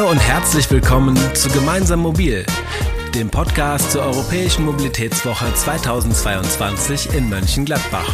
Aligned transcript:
Hallo 0.00 0.12
und 0.12 0.18
herzlich 0.18 0.70
willkommen 0.70 1.14
zu 1.34 1.50
Gemeinsam 1.50 2.00
Mobil, 2.00 2.46
dem 3.14 3.28
Podcast 3.28 3.92
zur 3.92 4.00
Europäischen 4.00 4.64
Mobilitätswoche 4.64 5.52
2022 5.52 7.12
in 7.12 7.28
Mönchengladbach. 7.28 8.10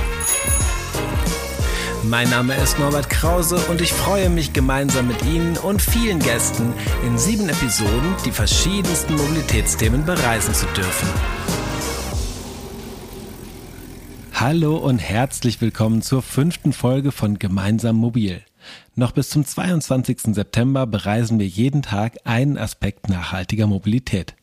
Mein 2.03 2.29
Name 2.29 2.57
ist 2.57 2.81
Norbert 2.81 3.09
Krause 3.09 3.59
und 3.71 3.81
ich 3.81 3.93
freue 3.93 4.31
mich 4.31 4.53
gemeinsam 4.53 5.07
mit 5.07 5.25
Ihnen 5.27 5.57
und 5.59 5.81
vielen 5.81 6.19
Gästen 6.19 6.73
in 7.07 7.19
sieben 7.19 7.49
Episoden 7.49 8.17
die 8.25 8.33
verschiedensten 8.33 9.15
Mobilitätsthemen 9.15 10.05
bereisen 10.05 10.55
zu 10.55 10.67
dürfen. 10.67 11.09
Hallo 14.33 14.77
und 14.77 14.99
herzlich 14.99 15.61
willkommen 15.61 16.03
zur 16.03 16.23
fünften 16.23 16.73
Folge 16.73 17.13
von 17.13 17.39
Gemeinsam 17.39 17.95
Mobil. 17.95 18.43
Noch 18.95 19.13
bis 19.13 19.31
zum 19.31 19.45
22. 19.45 20.35
September 20.35 20.87
bereisen 20.87 21.39
wir 21.39 21.47
jeden 21.47 21.83
Tag 21.83 22.17
einen 22.25 22.59
Aspekt 22.59 23.09
nachhaltiger 23.09 23.67
Mobilität. 23.67 24.35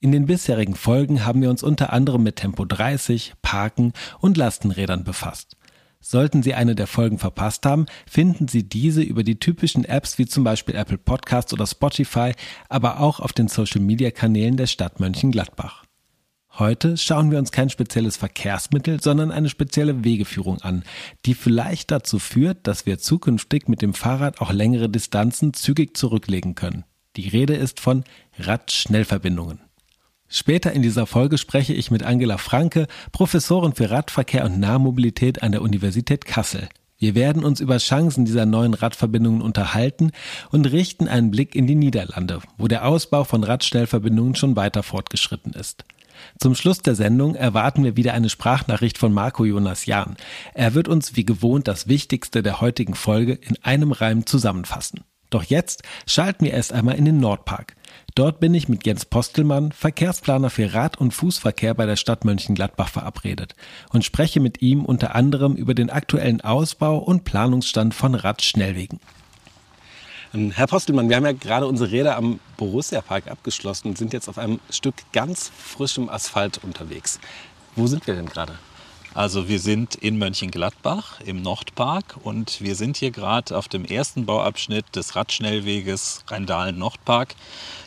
In 0.00 0.10
den 0.10 0.26
bisherigen 0.26 0.74
Folgen 0.74 1.24
haben 1.24 1.42
wir 1.42 1.50
uns 1.50 1.62
unter 1.62 1.92
anderem 1.92 2.22
mit 2.22 2.36
Tempo 2.36 2.64
30, 2.64 3.34
Parken 3.40 3.92
und 4.18 4.36
Lastenrädern 4.36 5.04
befasst. 5.04 5.56
Sollten 6.00 6.42
Sie 6.42 6.54
eine 6.54 6.74
der 6.74 6.88
Folgen 6.88 7.18
verpasst 7.18 7.64
haben, 7.64 7.86
finden 8.10 8.48
Sie 8.48 8.68
diese 8.68 9.02
über 9.02 9.22
die 9.22 9.38
typischen 9.38 9.84
Apps 9.84 10.18
wie 10.18 10.26
zum 10.26 10.42
Beispiel 10.42 10.74
Apple 10.74 10.98
Podcasts 10.98 11.52
oder 11.52 11.68
Spotify, 11.68 12.32
aber 12.68 12.98
auch 12.98 13.20
auf 13.20 13.32
den 13.32 13.46
Social 13.46 13.80
Media 13.80 14.10
Kanälen 14.10 14.56
der 14.56 14.66
Stadt 14.66 14.98
Mönchengladbach. 14.98 15.84
Heute 16.58 16.98
schauen 16.98 17.30
wir 17.30 17.38
uns 17.38 17.50
kein 17.50 17.70
spezielles 17.70 18.18
Verkehrsmittel, 18.18 19.00
sondern 19.00 19.30
eine 19.30 19.48
spezielle 19.48 20.04
Wegeführung 20.04 20.60
an, 20.60 20.84
die 21.24 21.32
vielleicht 21.32 21.90
dazu 21.90 22.18
führt, 22.18 22.66
dass 22.66 22.84
wir 22.84 22.98
zukünftig 22.98 23.68
mit 23.68 23.80
dem 23.80 23.94
Fahrrad 23.94 24.40
auch 24.42 24.52
längere 24.52 24.90
Distanzen 24.90 25.54
zügig 25.54 25.96
zurücklegen 25.96 26.54
können. 26.54 26.84
Die 27.16 27.28
Rede 27.28 27.54
ist 27.54 27.80
von 27.80 28.04
Radschnellverbindungen. 28.38 29.60
Später 30.28 30.72
in 30.72 30.82
dieser 30.82 31.06
Folge 31.06 31.38
spreche 31.38 31.72
ich 31.72 31.90
mit 31.90 32.02
Angela 32.02 32.36
Franke, 32.36 32.86
Professorin 33.12 33.74
für 33.74 33.90
Radverkehr 33.90 34.44
und 34.44 34.60
Nahmobilität 34.60 35.42
an 35.42 35.52
der 35.52 35.62
Universität 35.62 36.26
Kassel. 36.26 36.68
Wir 36.98 37.14
werden 37.14 37.44
uns 37.44 37.60
über 37.60 37.78
Chancen 37.78 38.26
dieser 38.26 38.46
neuen 38.46 38.74
Radverbindungen 38.74 39.42
unterhalten 39.42 40.12
und 40.50 40.66
richten 40.66 41.08
einen 41.08 41.30
Blick 41.30 41.54
in 41.54 41.66
die 41.66 41.74
Niederlande, 41.74 42.40
wo 42.58 42.68
der 42.68 42.86
Ausbau 42.86 43.24
von 43.24 43.42
Radschnellverbindungen 43.42 44.34
schon 44.34 44.54
weiter 44.54 44.82
fortgeschritten 44.82 45.54
ist. 45.54 45.84
Zum 46.38 46.54
Schluss 46.54 46.78
der 46.78 46.94
Sendung 46.94 47.34
erwarten 47.34 47.84
wir 47.84 47.96
wieder 47.96 48.14
eine 48.14 48.28
Sprachnachricht 48.28 48.98
von 48.98 49.12
Marco 49.12 49.44
Jonas 49.44 49.86
Jahn. 49.86 50.16
Er 50.54 50.74
wird 50.74 50.88
uns 50.88 51.16
wie 51.16 51.24
gewohnt 51.24 51.68
das 51.68 51.88
Wichtigste 51.88 52.42
der 52.42 52.60
heutigen 52.60 52.94
Folge 52.94 53.32
in 53.34 53.56
einem 53.62 53.92
Reim 53.92 54.26
zusammenfassen. 54.26 55.04
Doch 55.32 55.44
jetzt 55.44 55.82
schalten 56.06 56.44
wir 56.44 56.52
erst 56.52 56.74
einmal 56.74 56.96
in 56.96 57.06
den 57.06 57.18
Nordpark. 57.18 57.74
Dort 58.14 58.38
bin 58.38 58.52
ich 58.52 58.68
mit 58.68 58.86
Jens 58.86 59.06
Postelmann, 59.06 59.72
Verkehrsplaner 59.72 60.50
für 60.50 60.74
Rad- 60.74 60.98
und 60.98 61.12
Fußverkehr 61.12 61.72
bei 61.72 61.86
der 61.86 61.96
Stadt 61.96 62.26
Mönchengladbach 62.26 62.88
verabredet 62.88 63.54
und 63.90 64.04
spreche 64.04 64.40
mit 64.40 64.60
ihm 64.60 64.84
unter 64.84 65.14
anderem 65.14 65.54
über 65.56 65.72
den 65.72 65.88
aktuellen 65.88 66.42
Ausbau 66.42 66.98
und 66.98 67.24
Planungsstand 67.24 67.94
von 67.94 68.14
Radschnellwegen. 68.14 69.00
Ähm, 70.34 70.50
Herr 70.50 70.66
Postelmann, 70.66 71.08
wir 71.08 71.16
haben 71.16 71.26
ja 71.26 71.32
gerade 71.32 71.66
unsere 71.66 71.90
Räder 71.90 72.16
am 72.16 72.40
Borussia-Park 72.56 73.28
abgeschlossen 73.28 73.88
und 73.88 73.98
sind 73.98 74.12
jetzt 74.12 74.28
auf 74.28 74.38
einem 74.38 74.60
Stück 74.70 74.94
ganz 75.12 75.50
frischem 75.56 76.08
Asphalt 76.08 76.60
unterwegs. 76.62 77.20
Wo 77.76 77.86
sind 77.86 78.06
wir 78.06 78.14
denn 78.14 78.26
gerade? 78.26 78.58
Also 79.14 79.46
wir 79.46 79.58
sind 79.58 79.94
in 79.94 80.16
Mönchengladbach 80.16 81.20
im 81.20 81.42
Nordpark 81.42 82.16
und 82.22 82.62
wir 82.62 82.74
sind 82.76 82.96
hier 82.96 83.10
gerade 83.10 83.58
auf 83.58 83.68
dem 83.68 83.84
ersten 83.84 84.24
Bauabschnitt 84.24 84.86
des 84.96 85.16
Radschnellweges 85.16 86.24
Rheindahlen-Nordpark, 86.28 87.34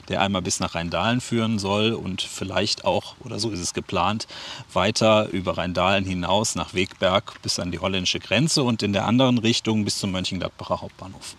der 0.08 0.22
einmal 0.22 0.44
bis 0.44 0.60
nach 0.60 0.76
Rheindahlen 0.76 1.22
führen 1.22 1.58
soll 1.58 1.94
und 1.94 2.22
vielleicht 2.22 2.86
auch, 2.86 3.16
oder 3.22 3.40
so 3.40 3.50
ist 3.50 3.60
es 3.60 3.74
geplant, 3.74 4.28
weiter 4.72 5.30
über 5.30 5.58
Rheindahlen 5.58 6.06
hinaus 6.06 6.54
nach 6.54 6.76
Wegberg 6.76 7.42
bis 7.42 7.58
an 7.58 7.72
die 7.72 7.80
holländische 7.80 8.20
Grenze 8.20 8.62
und 8.62 8.84
in 8.84 8.94
der 8.94 9.08
anderen 9.08 9.40
Richtung 9.40 9.84
bis 9.84 9.98
zum 9.98 10.12
Mönchengladbacher 10.12 10.82
Hauptbahnhof. 10.82 11.36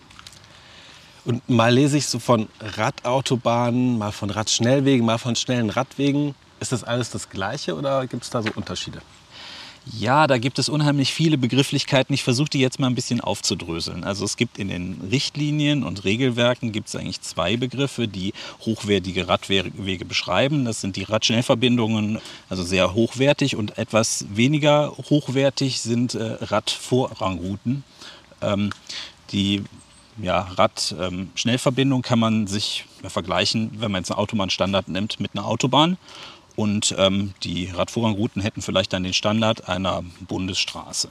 Und 1.27 1.49
mal 1.49 1.73
lese 1.73 1.97
ich 1.97 2.07
so 2.07 2.19
von 2.19 2.47
Radautobahnen, 2.61 3.97
mal 3.97 4.13
von 4.13 4.29
Radschnellwegen, 4.29 5.05
mal 5.05 5.17
von 5.17 5.35
schnellen 5.35 5.69
Radwegen. 5.69 6.35
Ist 6.61 6.71
das 6.71 6.85
alles 6.85 7.09
das 7.09 7.29
Gleiche 7.29 7.75
oder 7.75 8.07
gibt 8.07 8.23
es 8.23 8.29
da 8.29 8.41
so 8.41 8.49
Unterschiede? 8.55 9.01
Ja, 9.91 10.25
da 10.25 10.37
gibt 10.37 10.57
es 10.57 10.69
unheimlich 10.69 11.13
viele 11.13 11.37
Begrifflichkeiten. 11.37 12.13
Ich 12.13 12.23
versuche 12.23 12.49
die 12.49 12.61
jetzt 12.61 12.79
mal 12.79 12.87
ein 12.87 12.95
bisschen 12.95 13.19
aufzudröseln. 13.19 14.05
Also 14.05 14.23
es 14.23 14.37
gibt 14.37 14.57
in 14.57 14.69
den 14.69 15.01
Richtlinien 15.11 15.83
und 15.83 16.05
Regelwerken 16.05 16.71
gibt 16.71 16.87
es 16.87 16.95
eigentlich 16.95 17.21
zwei 17.21 17.57
Begriffe, 17.57 18.07
die 18.07 18.31
hochwertige 18.61 19.27
Radwege 19.27 20.05
beschreiben. 20.05 20.63
Das 20.63 20.79
sind 20.79 20.95
die 20.95 21.03
Radschnellverbindungen, 21.03 22.19
also 22.47 22.63
sehr 22.63 22.93
hochwertig 22.93 23.57
und 23.57 23.77
etwas 23.77 24.25
weniger 24.29 24.93
hochwertig 25.09 25.81
sind 25.81 26.15
äh, 26.15 26.37
Radvorrangrouten. 26.39 27.83
Ähm, 28.41 28.69
die 29.33 29.63
ja, 30.21 30.41
Rad-Schnellverbindung 30.41 31.99
ähm, 31.99 32.03
kann 32.03 32.19
man 32.19 32.47
sich 32.47 32.85
vergleichen, 33.03 33.71
wenn 33.79 33.91
man 33.91 34.01
jetzt 34.01 34.11
einen 34.11 34.19
Autobahnstandard 34.19 34.87
nimmt, 34.87 35.19
mit 35.19 35.31
einer 35.33 35.45
Autobahn. 35.45 35.97
Und 36.55 36.95
ähm, 36.97 37.33
die 37.43 37.69
Radvorrangrouten 37.69 38.41
hätten 38.41 38.61
vielleicht 38.61 38.91
dann 38.91 39.03
den 39.03 39.13
Standard 39.13 39.69
einer 39.69 40.03
Bundesstraße. 40.21 41.09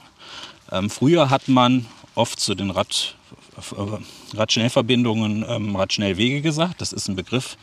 Ähm, 0.71 0.89
früher 0.89 1.29
hat 1.29 1.47
man 1.47 1.85
oft 2.15 2.39
zu 2.39 2.53
den 2.53 2.69
Rad, 2.69 3.15
äh, 3.57 4.37
Radschnellverbindungen 4.37 5.45
ähm, 5.47 5.75
Radschnellwege 5.75 6.41
gesagt. 6.41 6.81
Das 6.81 6.91
ist 6.91 7.07
ein 7.07 7.15
Begriff, 7.15 7.57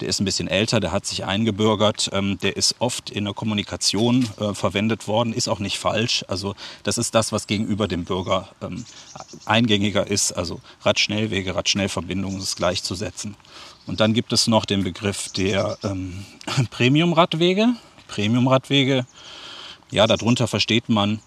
der 0.00 0.08
ist 0.08 0.20
ein 0.20 0.24
bisschen 0.24 0.48
älter, 0.48 0.80
der 0.80 0.92
hat 0.92 1.06
sich 1.06 1.24
eingebürgert, 1.24 2.10
ähm, 2.12 2.38
der 2.38 2.56
ist 2.56 2.76
oft 2.78 3.10
in 3.10 3.24
der 3.24 3.34
Kommunikation 3.34 4.28
äh, 4.38 4.54
verwendet 4.54 5.06
worden, 5.08 5.32
ist 5.32 5.48
auch 5.48 5.58
nicht 5.58 5.78
falsch. 5.78 6.24
Also 6.28 6.54
das 6.82 6.98
ist 6.98 7.14
das, 7.14 7.32
was 7.32 7.46
gegenüber 7.46 7.88
dem 7.88 8.04
Bürger 8.04 8.48
ähm, 8.62 8.84
eingängiger 9.44 10.06
ist. 10.06 10.32
Also 10.32 10.60
Radschnellwege, 10.82 11.54
Radschnellverbindungen 11.54 12.40
ist 12.40 12.56
gleichzusetzen. 12.56 13.36
Und 13.86 14.00
dann 14.00 14.14
gibt 14.14 14.32
es 14.32 14.46
noch 14.46 14.64
den 14.64 14.84
Begriff 14.84 15.28
der 15.30 15.78
ähm, 15.82 16.24
Premium-Radwege. 16.70 17.74
Premium-Radwege, 18.08 19.06
ja, 19.90 20.06
darunter 20.06 20.46
versteht 20.46 20.88
man 20.88 21.20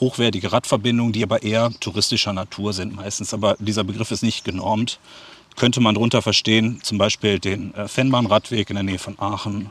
hochwertige 0.00 0.52
Radverbindungen, 0.52 1.12
die 1.12 1.22
aber 1.22 1.42
eher 1.42 1.70
touristischer 1.80 2.32
Natur 2.32 2.72
sind 2.72 2.94
meistens. 2.94 3.32
Aber 3.32 3.56
dieser 3.58 3.84
Begriff 3.84 4.10
ist 4.10 4.22
nicht 4.22 4.44
genormt 4.44 4.98
könnte 5.56 5.80
man 5.80 5.94
darunter 5.94 6.22
verstehen, 6.22 6.80
zum 6.82 6.98
Beispiel 6.98 7.38
den 7.38 7.74
äh, 7.74 7.88
Fennbahnradweg 7.88 8.70
in 8.70 8.76
der 8.76 8.82
Nähe 8.82 8.98
von 8.98 9.18
Aachen 9.18 9.70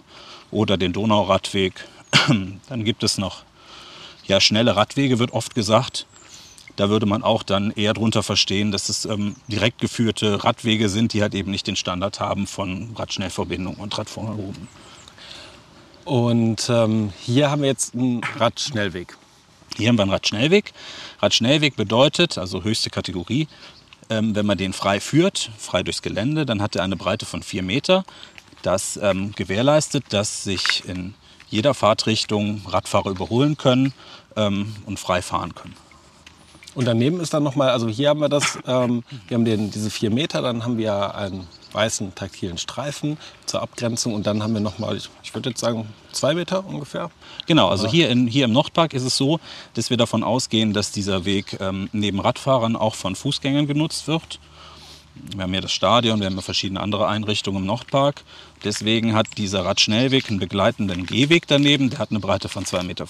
oder 0.52 0.78
den 0.78 0.94
Donauradweg. 0.94 1.74
dann 2.28 2.84
gibt 2.84 3.04
es 3.04 3.18
noch 3.18 3.44
ja, 4.26 4.40
schnelle 4.40 4.76
Radwege, 4.76 5.20
wird 5.20 5.32
oft 5.32 5.56
gesagt. 5.56 6.06
Da 6.76 6.90
würde 6.90 7.06
man 7.06 7.22
auch 7.22 7.44
dann 7.44 7.72
eher 7.72 7.94
darunter 7.94 8.24
verstehen, 8.24 8.72
dass 8.72 8.90
es 8.90 9.06
ähm, 9.06 9.36
direkt 9.48 9.80
geführte 9.80 10.44
Radwege 10.44 10.90
sind, 10.90 11.14
die 11.14 11.22
halt 11.22 11.36
eben 11.36 11.52
nicht 11.52 11.68
den 11.68 11.76
Standard 11.76 12.20
haben 12.20 12.48
von 12.48 12.94
Radschnellverbindungen 12.96 13.80
und 13.80 13.96
Radvorrouten. 13.98 14.68
Und 16.06 16.70
ähm, 16.70 17.14
hier 17.22 17.52
haben 17.52 17.62
wir 17.62 17.70
jetzt 17.70 17.94
einen 17.94 18.22
Radschnellweg. 18.38 19.18
Hier 19.78 19.90
haben 19.90 19.98
wir 19.98 20.04
einen 20.04 20.12
Radschnellweg. 20.12 20.74
Radschnellweg 21.22 21.76
bedeutet, 21.76 22.38
also 22.38 22.64
höchste 22.64 22.90
Kategorie, 22.90 23.48
ähm, 24.14 24.36
wenn 24.36 24.46
man 24.46 24.58
den 24.58 24.74
frei 24.74 25.00
führt, 25.00 25.50
frei 25.58 25.84
durchs 25.84 26.02
Gelände, 26.02 26.46
dann 26.46 26.62
hat 26.62 26.76
er 26.76 26.84
eine 26.84 26.96
Breite 26.96 27.26
von 27.26 27.44
vier 27.44 27.64
Meter. 27.64 28.06
Das 28.62 28.98
ähm, 29.02 29.34
gewährleistet, 29.36 30.06
dass 30.10 30.44
sich 30.44 30.84
in 30.88 31.16
jeder 31.50 31.74
Fahrtrichtung 31.74 32.62
Radfahrer 32.68 33.10
überholen 33.10 33.58
können 33.58 33.94
ähm, 34.36 34.76
und 34.86 35.00
frei 35.00 35.22
fahren 35.22 35.54
können. 35.56 35.76
Und 36.76 36.86
daneben 36.86 37.20
ist 37.20 37.34
dann 37.34 37.44
nochmal, 37.44 37.70
also 37.70 37.88
hier 37.88 38.10
haben 38.10 38.22
wir 38.22 38.30
das, 38.30 38.58
ähm, 38.66 39.04
wir 39.28 39.36
haben 39.36 39.46
den, 39.46 39.70
diese 39.70 39.90
vier 39.90 40.10
Meter, 40.10 40.42
dann 40.42 40.64
haben 40.64 40.78
wir 40.78 41.16
einen 41.16 41.48
weißen 41.74 42.16
taktilen 42.16 42.58
Streifen 42.58 43.18
zur 43.46 43.62
Abgrenzung 43.62 44.14
und 44.14 44.28
dann 44.28 44.44
haben 44.44 44.54
wir 44.54 44.62
nochmal, 44.62 44.98
ich 44.98 45.34
würde 45.34 45.50
jetzt 45.50 45.62
sagen, 45.62 45.88
zwei 46.12 46.34
Meter 46.34 46.66
ungefähr. 46.66 47.10
Genau, 47.46 47.70
also 47.70 47.88
hier, 47.88 48.10
in, 48.10 48.28
hier 48.28 48.46
im 48.46 48.52
Nordpark 48.52 48.94
ist 48.94 49.04
es 49.04 49.18
so, 49.18 49.40
dass 49.74 49.90
wir 49.90 49.98
davon 49.98 50.24
ausgehen, 50.24 50.74
dass 50.74 50.92
dieser 50.92 51.26
Weg 51.26 51.58
ähm, 51.60 51.90
neben 51.92 52.20
Radfahrern 52.20 52.76
auch 52.76 52.96
von 52.96 53.16
Fußgängern 53.16 53.68
genutzt 53.68 54.08
wird. 54.08 54.40
Wir 55.16 55.44
haben 55.44 55.54
ja 55.54 55.62
das 55.62 55.72
Stadion, 55.72 56.20
wir 56.20 56.26
haben 56.26 56.36
ja 56.36 56.42
verschiedene 56.42 56.80
andere 56.80 57.08
Einrichtungen 57.08 57.62
im 57.62 57.68
Nordpark. 57.68 58.24
Deswegen 58.64 59.14
hat 59.14 59.28
dieser 59.38 59.64
Radschnellweg 59.64 60.30
einen 60.30 60.40
begleitenden 60.40 61.06
Gehweg 61.06 61.48
daneben, 61.48 61.90
der 61.90 62.00
hat 62.00 62.10
eine 62.10 62.20
Breite 62.20 62.50
von 62.50 62.64
2,50 62.64 62.84
Meter. 62.84 63.06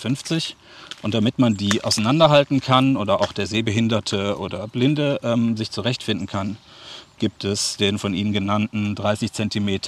Und 1.02 1.14
damit 1.14 1.40
man 1.40 1.56
die 1.56 1.84
auseinanderhalten 1.84 2.60
kann 2.60 2.98
oder 2.98 3.22
auch 3.22 3.32
der 3.32 3.48
Sehbehinderte 3.48 4.38
oder 4.38 4.68
Blinde 4.68 5.20
ähm, 5.24 5.56
sich 5.56 5.72
zurechtfinden 5.72 6.28
kann, 6.28 6.58
gibt 7.24 7.46
es 7.46 7.78
den 7.78 8.00
von 8.00 8.14
Ihnen 8.14 8.34
genannten 8.34 8.96
30 8.96 9.32
cm 9.32 9.80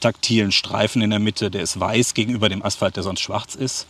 taktilen 0.00 0.52
Streifen 0.52 1.00
in 1.00 1.08
der 1.08 1.18
Mitte. 1.18 1.50
Der 1.50 1.62
ist 1.62 1.80
weiß 1.80 2.12
gegenüber 2.12 2.50
dem 2.50 2.62
Asphalt, 2.62 2.96
der 2.96 3.02
sonst 3.02 3.20
schwarz 3.20 3.54
ist. 3.54 3.86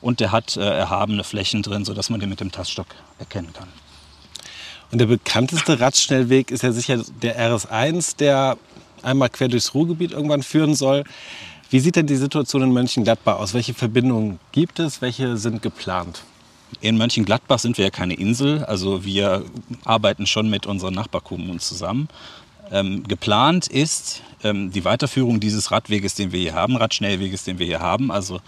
Und 0.00 0.20
der 0.20 0.30
hat 0.30 0.56
äh, 0.56 0.60
erhabene 0.60 1.24
Flächen 1.24 1.62
drin, 1.62 1.84
sodass 1.84 2.10
man 2.10 2.20
den 2.20 2.28
mit 2.28 2.38
dem 2.38 2.52
Taststock 2.52 2.86
erkennen 3.18 3.52
kann. 3.52 3.66
Und 4.92 5.00
der 5.00 5.06
bekannteste 5.06 5.80
Radschnellweg 5.80 6.52
ist 6.52 6.62
ja 6.62 6.70
sicher 6.70 7.02
der 7.22 7.40
RS1, 7.40 8.16
der 8.18 8.56
einmal 9.02 9.28
quer 9.28 9.48
durchs 9.48 9.74
Ruhrgebiet 9.74 10.12
irgendwann 10.12 10.44
führen 10.44 10.76
soll. 10.76 11.02
Wie 11.70 11.80
sieht 11.80 11.96
denn 11.96 12.06
die 12.06 12.14
Situation 12.14 12.62
in 12.62 12.70
Mönchengladbach 12.70 13.40
aus? 13.40 13.52
Welche 13.52 13.74
Verbindungen 13.74 14.38
gibt 14.52 14.78
es? 14.78 15.02
Welche 15.02 15.36
sind 15.38 15.60
geplant? 15.60 16.22
In 16.80 16.96
Mönchengladbach 16.96 17.58
sind 17.58 17.78
wir 17.78 17.84
ja 17.84 17.90
keine 17.90 18.14
Insel, 18.14 18.64
also 18.64 19.04
wir 19.04 19.44
arbeiten 19.84 20.26
schon 20.26 20.50
mit 20.50 20.66
unseren 20.66 20.94
Nachbarkommunen 20.94 21.60
zusammen. 21.60 22.08
Ähm, 22.70 23.04
geplant 23.06 23.66
ist 23.66 24.22
ähm, 24.42 24.72
die 24.72 24.84
Weiterführung 24.84 25.40
dieses 25.40 25.70
Radweges, 25.70 26.14
den 26.14 26.32
wir 26.32 26.40
hier 26.40 26.54
haben, 26.54 26.76
Radschnellweges, 26.76 27.44
den 27.44 27.58
wir 27.58 27.66
hier 27.66 27.80
haben, 27.80 28.10
also 28.10 28.40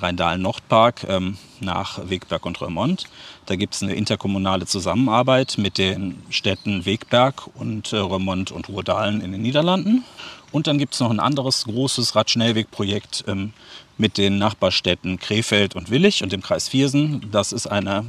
Rheindahlen-Nordpark 0.00 1.06
ähm, 1.08 1.38
nach 1.60 2.08
Wegberg 2.08 2.44
und 2.46 2.60
Remont. 2.60 3.04
Da 3.46 3.56
gibt 3.56 3.74
es 3.74 3.82
eine 3.82 3.94
interkommunale 3.94 4.66
Zusammenarbeit 4.66 5.56
mit 5.58 5.78
den 5.78 6.22
Städten 6.30 6.84
Wegberg 6.84 7.48
und 7.54 7.92
äh, 7.92 7.96
Remont 7.96 8.50
und 8.50 8.68
Ruhrdahlen 8.68 9.20
in 9.20 9.32
den 9.32 9.42
Niederlanden. 9.42 10.04
Und 10.52 10.66
dann 10.66 10.78
gibt 10.78 10.94
es 10.94 11.00
noch 11.00 11.10
ein 11.10 11.20
anderes 11.20 11.64
großes 11.64 12.14
Radschnellwegprojekt 12.14 13.24
ähm, 13.26 13.52
mit 13.98 14.18
den 14.18 14.38
Nachbarstädten 14.38 15.18
Krefeld 15.18 15.74
und 15.74 15.90
Willig 15.90 16.22
und 16.22 16.32
dem 16.32 16.42
Kreis 16.42 16.68
Viersen. 16.68 17.28
Das 17.30 17.52
ist 17.52 17.66
eine 17.66 18.04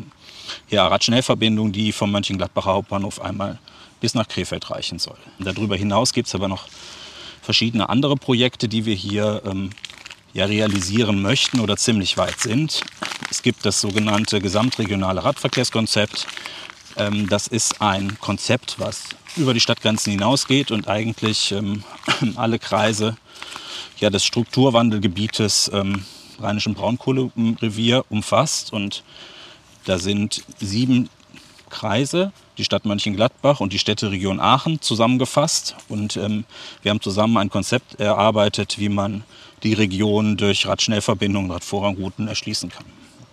ja, 0.70 0.88
Radschnellverbindung, 0.88 1.72
die 1.72 1.92
vom 1.92 2.12
Mönchengladbacher 2.12 2.74
Hauptbahnhof 2.74 3.22
einmal 3.22 3.60
bis 4.00 4.14
nach 4.14 4.28
Krefeld 4.28 4.70
reichen 4.70 5.00
soll. 5.00 5.18
Darüber 5.40 5.76
hinaus 5.76 6.14
gibt 6.14 6.28
es 6.28 6.36
aber 6.36 6.48
noch 6.48 6.68
verschiedene 7.42 7.90
andere 7.90 8.16
Projekte, 8.16 8.68
die 8.68 8.86
wir 8.86 8.96
hier 8.96 9.42
ähm, 9.46 9.70
ja, 10.36 10.46
realisieren 10.46 11.22
möchten 11.22 11.62
oder 11.62 11.78
ziemlich 11.78 12.18
weit 12.18 12.40
sind. 12.40 12.82
Es 13.32 13.42
gibt 13.42 13.66
das 13.66 13.80
sogenannte 13.80 14.42
gesamtregionale 14.42 15.24
Radverkehrskonzept. 15.24 16.28
Ähm, 16.98 17.28
das 17.30 17.48
ist 17.48 17.82
ein 17.82 18.20
Konzept, 18.20 18.76
was 18.78 19.06
über 19.38 19.54
die 19.54 19.62
Stadtgrenzen 19.62 20.12
hinausgeht 20.12 20.72
und 20.72 20.90
eigentlich 20.90 21.54
ähm, 21.54 21.84
alle 22.36 22.60
Kreise 22.60 23.16
ja, 24.00 24.10
des 24.10 24.26
Strukturwandelgebietes 24.26 25.72
ähm, 25.74 26.04
Rheinischen 26.38 26.74
Braunkohlerevier 26.74 28.04
umfasst. 28.10 28.74
Und 28.74 29.04
da 29.86 30.00
sind 30.00 30.44
sieben 30.60 31.10
Kreise, 31.70 32.34
die 32.58 32.64
Stadt 32.64 32.86
Mönchengladbach 32.86 33.60
und 33.60 33.74
die 33.74 33.80
Städteregion 33.80 34.40
Aachen 34.40 34.82
zusammengefasst. 34.82 35.76
Und 35.90 36.18
ähm, 36.18 36.46
wir 36.82 36.92
haben 36.92 37.02
zusammen 37.02 37.38
ein 37.38 37.50
Konzept 37.50 38.00
erarbeitet, 38.00 38.80
wie 38.80 38.90
man 38.90 39.24
die 39.64 39.74
Region 39.74 40.38
durch 40.38 40.68
Radschnellverbindungen, 40.68 41.52
Radvorrangrouten 41.52 42.28
erschließen 42.28 42.70
kann. 42.70 42.86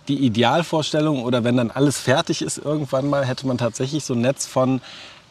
Die 0.07 0.17
Idealvorstellung 0.17 1.23
oder 1.23 1.43
wenn 1.43 1.57
dann 1.57 1.71
alles 1.71 1.99
fertig 1.99 2.41
ist 2.41 2.57
irgendwann 2.57 3.09
mal, 3.09 3.25
hätte 3.25 3.47
man 3.47 3.57
tatsächlich 3.57 4.03
so 4.03 4.13
ein 4.13 4.21
Netz 4.21 4.45
von 4.45 4.81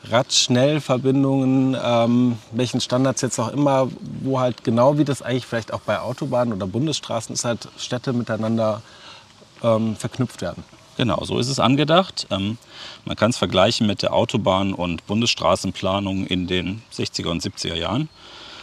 Radschnellverbindungen, 0.04 1.76
ähm, 1.82 2.38
welchen 2.52 2.80
Standards 2.80 3.20
jetzt 3.20 3.38
auch 3.38 3.48
immer, 3.48 3.88
wo 4.22 4.40
halt 4.40 4.64
genau 4.64 4.98
wie 4.98 5.04
das 5.04 5.22
eigentlich 5.22 5.46
vielleicht 5.46 5.72
auch 5.72 5.80
bei 5.80 6.00
Autobahnen 6.00 6.52
oder 6.52 6.66
Bundesstraßen 6.66 7.34
ist, 7.34 7.44
halt 7.44 7.68
Städte 7.76 8.12
miteinander 8.12 8.82
ähm, 9.62 9.96
verknüpft 9.96 10.40
werden. 10.40 10.64
Genau, 11.02 11.24
so 11.24 11.40
ist 11.40 11.48
es 11.48 11.58
angedacht. 11.58 12.28
Ähm, 12.30 12.58
man 13.04 13.16
kann 13.16 13.30
es 13.30 13.36
vergleichen 13.36 13.88
mit 13.88 14.02
der 14.02 14.14
Autobahn- 14.14 14.72
und 14.72 15.04
Bundesstraßenplanung 15.08 16.28
in 16.28 16.46
den 16.46 16.80
60er 16.96 17.26
und 17.26 17.42
70er 17.42 17.74
Jahren. 17.74 18.08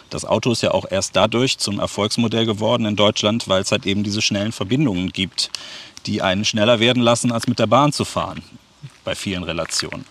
Das 0.10 0.24
Auto 0.24 0.54
ist 0.54 0.64
ja 0.64 0.72
auch 0.72 0.86
erst 0.90 1.18
dadurch 1.18 1.58
zum 1.58 1.82
Erfolgsmodell 1.82 2.46
geworden 2.46 2.86
in 2.86 2.96
Deutschland, 2.96 3.50
weil 3.50 3.62
es 3.62 3.74
halt 3.74 3.86
eben 3.86 4.04
diese 4.04 4.22
schnellen 4.22 4.54
Verbindungen 4.54 5.10
gibt, 5.10 5.52
die 6.06 6.22
einen 6.22 6.46
schneller 6.46 6.80
werden 6.80 7.04
lassen, 7.04 7.34
als 7.34 7.46
mit 7.46 7.60
der 7.60 7.68
Bahn 7.68 7.92
zu 7.92 8.06
fahren, 8.06 8.42
bei 9.04 9.16
vielen 9.16 9.44
Relationen. 9.44 10.06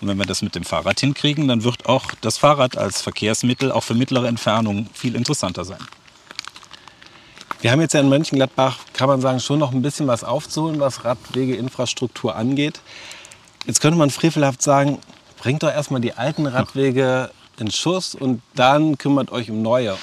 Und 0.00 0.06
wenn 0.06 0.18
wir 0.18 0.26
das 0.26 0.40
mit 0.40 0.54
dem 0.54 0.62
Fahrrad 0.62 1.00
hinkriegen, 1.00 1.48
dann 1.48 1.64
wird 1.64 1.86
auch 1.86 2.12
das 2.20 2.38
Fahrrad 2.38 2.78
als 2.78 3.02
Verkehrsmittel 3.02 3.72
auch 3.72 3.82
für 3.82 3.94
mittlere 3.94 4.28
Entfernungen 4.28 4.88
viel 4.94 5.16
interessanter 5.16 5.64
sein. 5.64 5.84
Wir 7.62 7.70
haben 7.70 7.80
jetzt 7.80 7.94
ja 7.94 8.00
in 8.00 8.08
Mönchengladbach, 8.08 8.78
kann 8.92 9.08
man 9.08 9.20
sagen, 9.20 9.38
schon 9.38 9.60
noch 9.60 9.70
ein 9.70 9.82
bisschen 9.82 10.08
was 10.08 10.24
aufzuholen, 10.24 10.80
was 10.80 11.04
Radwegeinfrastruktur 11.04 12.34
angeht. 12.34 12.80
Jetzt 13.66 13.80
könnte 13.80 13.96
man 13.96 14.10
frevelhaft 14.10 14.60
sagen, 14.60 14.98
bringt 15.38 15.62
doch 15.62 15.70
erstmal 15.70 16.00
die 16.00 16.14
alten 16.14 16.46
Radwege 16.46 17.30
in 17.60 17.70
Schuss 17.70 18.16
und 18.16 18.42
dann 18.56 18.98
kümmert 18.98 19.30
euch 19.30 19.48
um 19.48 19.62
neue. 19.62 19.96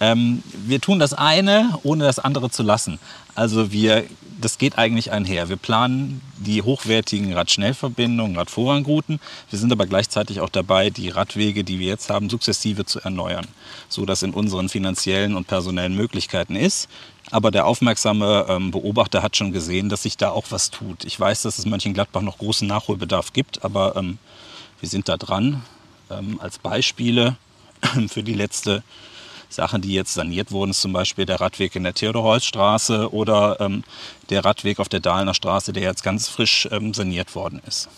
Ähm, 0.00 0.42
wir 0.52 0.80
tun 0.80 0.98
das 0.98 1.12
eine, 1.12 1.78
ohne 1.82 2.04
das 2.04 2.18
andere 2.18 2.50
zu 2.50 2.62
lassen. 2.62 2.98
Also 3.34 3.70
wir, 3.70 4.04
das 4.40 4.56
geht 4.56 4.78
eigentlich 4.78 5.12
einher. 5.12 5.50
Wir 5.50 5.56
planen 5.56 6.22
die 6.38 6.62
hochwertigen 6.62 7.34
Radschnellverbindungen, 7.34 8.36
Radvorrangrouten. 8.36 9.20
Wir 9.50 9.58
sind 9.58 9.70
aber 9.70 9.86
gleichzeitig 9.86 10.40
auch 10.40 10.48
dabei, 10.48 10.88
die 10.88 11.10
Radwege, 11.10 11.64
die 11.64 11.78
wir 11.78 11.88
jetzt 11.88 12.08
haben, 12.08 12.30
sukzessive 12.30 12.86
zu 12.86 13.00
erneuern, 13.00 13.46
so 13.88 14.06
dass 14.06 14.22
in 14.22 14.32
unseren 14.32 14.70
finanziellen 14.70 15.36
und 15.36 15.46
personellen 15.46 15.94
Möglichkeiten 15.94 16.56
ist. 16.56 16.88
Aber 17.30 17.50
der 17.50 17.66
aufmerksame 17.66 18.46
ähm, 18.48 18.70
Beobachter 18.70 19.22
hat 19.22 19.36
schon 19.36 19.52
gesehen, 19.52 19.90
dass 19.90 20.02
sich 20.02 20.16
da 20.16 20.30
auch 20.30 20.46
was 20.50 20.70
tut. 20.70 21.04
Ich 21.04 21.20
weiß, 21.20 21.42
dass 21.42 21.58
es 21.58 21.66
Mönchengladbach 21.66 22.22
noch 22.22 22.38
großen 22.38 22.66
Nachholbedarf 22.66 23.32
gibt, 23.34 23.62
aber 23.64 23.96
ähm, 23.96 24.18
wir 24.80 24.88
sind 24.88 25.08
da 25.08 25.18
dran 25.18 25.62
ähm, 26.10 26.40
als 26.40 26.58
Beispiele 26.58 27.36
für 28.08 28.22
die 28.22 28.34
letzte 28.34 28.82
Sache, 29.50 29.78
die 29.78 29.92
jetzt 29.92 30.14
saniert 30.14 30.52
wurden, 30.52 30.70
ist 30.70 30.80
zum 30.80 30.92
Beispiel 30.92 31.26
der 31.26 31.40
Radweg 31.40 31.74
in 31.76 31.82
der 31.82 31.94
Theodor-Heuss-Straße 31.94 33.12
oder 33.12 33.60
ähm, 33.60 33.84
der 34.30 34.44
Radweg 34.44 34.78
auf 34.78 34.88
der 34.88 35.00
Dahlener 35.00 35.34
Straße, 35.34 35.72
der 35.72 35.82
jetzt 35.82 36.02
ganz 36.02 36.28
frisch 36.28 36.68
ähm, 36.70 36.94
saniert 36.94 37.34
worden 37.34 37.60
ist. 37.66 37.88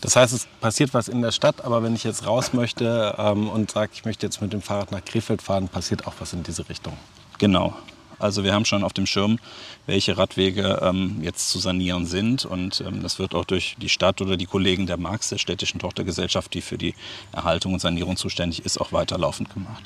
Das 0.00 0.14
heißt, 0.14 0.34
es 0.34 0.46
passiert 0.60 0.94
was 0.94 1.08
in 1.08 1.22
der 1.22 1.32
Stadt, 1.32 1.64
aber 1.64 1.82
wenn 1.82 1.94
ich 1.94 2.04
jetzt 2.04 2.26
raus 2.26 2.52
möchte 2.52 3.14
ähm, 3.18 3.48
und 3.48 3.70
sage, 3.70 3.92
ich 3.94 4.04
möchte 4.04 4.26
jetzt 4.26 4.40
mit 4.40 4.52
dem 4.52 4.62
Fahrrad 4.62 4.92
nach 4.92 5.04
Krefeld 5.04 5.42
fahren, 5.42 5.68
passiert 5.68 6.06
auch 6.06 6.14
was 6.18 6.32
in 6.32 6.42
diese 6.42 6.68
Richtung. 6.68 6.92
Genau. 7.38 7.74
Also 8.18 8.44
wir 8.44 8.54
haben 8.54 8.64
schon 8.64 8.82
auf 8.82 8.92
dem 8.92 9.06
Schirm, 9.06 9.38
welche 9.86 10.16
Radwege 10.16 10.80
ähm, 10.82 11.18
jetzt 11.22 11.50
zu 11.50 11.58
sanieren 11.58 12.06
sind. 12.06 12.44
Und 12.44 12.80
ähm, 12.80 13.02
das 13.02 13.18
wird 13.18 13.34
auch 13.34 13.44
durch 13.44 13.76
die 13.80 13.88
Stadt 13.88 14.20
oder 14.20 14.36
die 14.36 14.46
Kollegen 14.46 14.86
der 14.86 14.96
Marx, 14.96 15.28
der 15.28 15.38
städtischen 15.38 15.80
Tochtergesellschaft, 15.80 16.54
die 16.54 16.62
für 16.62 16.78
die 16.78 16.94
Erhaltung 17.32 17.74
und 17.74 17.80
Sanierung 17.80 18.16
zuständig 18.16 18.64
ist, 18.64 18.80
auch 18.80 18.92
weiterlaufend 18.92 19.52
gemacht. 19.52 19.82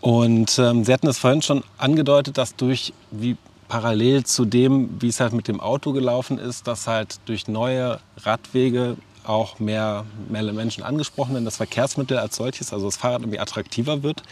Und 0.00 0.58
ähm, 0.58 0.84
Sie 0.84 0.92
hatten 0.92 1.08
es 1.08 1.18
vorhin 1.18 1.42
schon 1.42 1.64
angedeutet, 1.76 2.38
dass 2.38 2.54
durch, 2.54 2.92
wie 3.10 3.36
parallel 3.68 4.24
zu 4.24 4.44
dem, 4.44 5.00
wie 5.00 5.08
es 5.08 5.20
halt 5.20 5.32
mit 5.32 5.48
dem 5.48 5.60
Auto 5.60 5.92
gelaufen 5.92 6.38
ist, 6.38 6.66
dass 6.66 6.86
halt 6.86 7.20
durch 7.26 7.48
neue 7.48 8.00
Radwege 8.18 8.96
auch 9.24 9.58
mehr, 9.58 10.06
mehr 10.28 10.42
Menschen 10.52 10.82
angesprochen 10.82 11.34
werden, 11.34 11.44
das 11.44 11.58
Verkehrsmittel 11.58 12.18
als 12.18 12.36
solches, 12.36 12.72
also 12.72 12.86
das 12.86 12.96
Fahrrad 12.96 13.20
irgendwie 13.20 13.38
attraktiver 13.38 14.02
wird, 14.02 14.22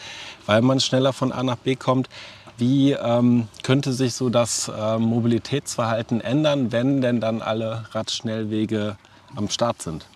weil 0.46 0.62
man 0.62 0.80
schneller 0.80 1.12
von 1.12 1.32
A 1.32 1.42
nach 1.42 1.56
B 1.56 1.76
kommt. 1.76 2.08
Wie 2.56 2.92
ähm, 2.92 3.48
könnte 3.62 3.92
sich 3.92 4.14
so 4.14 4.30
das 4.30 4.68
äh, 4.74 4.98
Mobilitätsverhalten 4.98 6.22
ändern, 6.22 6.72
wenn 6.72 7.02
denn 7.02 7.20
dann 7.20 7.42
alle 7.42 7.84
Radschnellwege 7.92 8.96
am 9.34 9.50
Start 9.50 9.82
sind? 9.82 10.06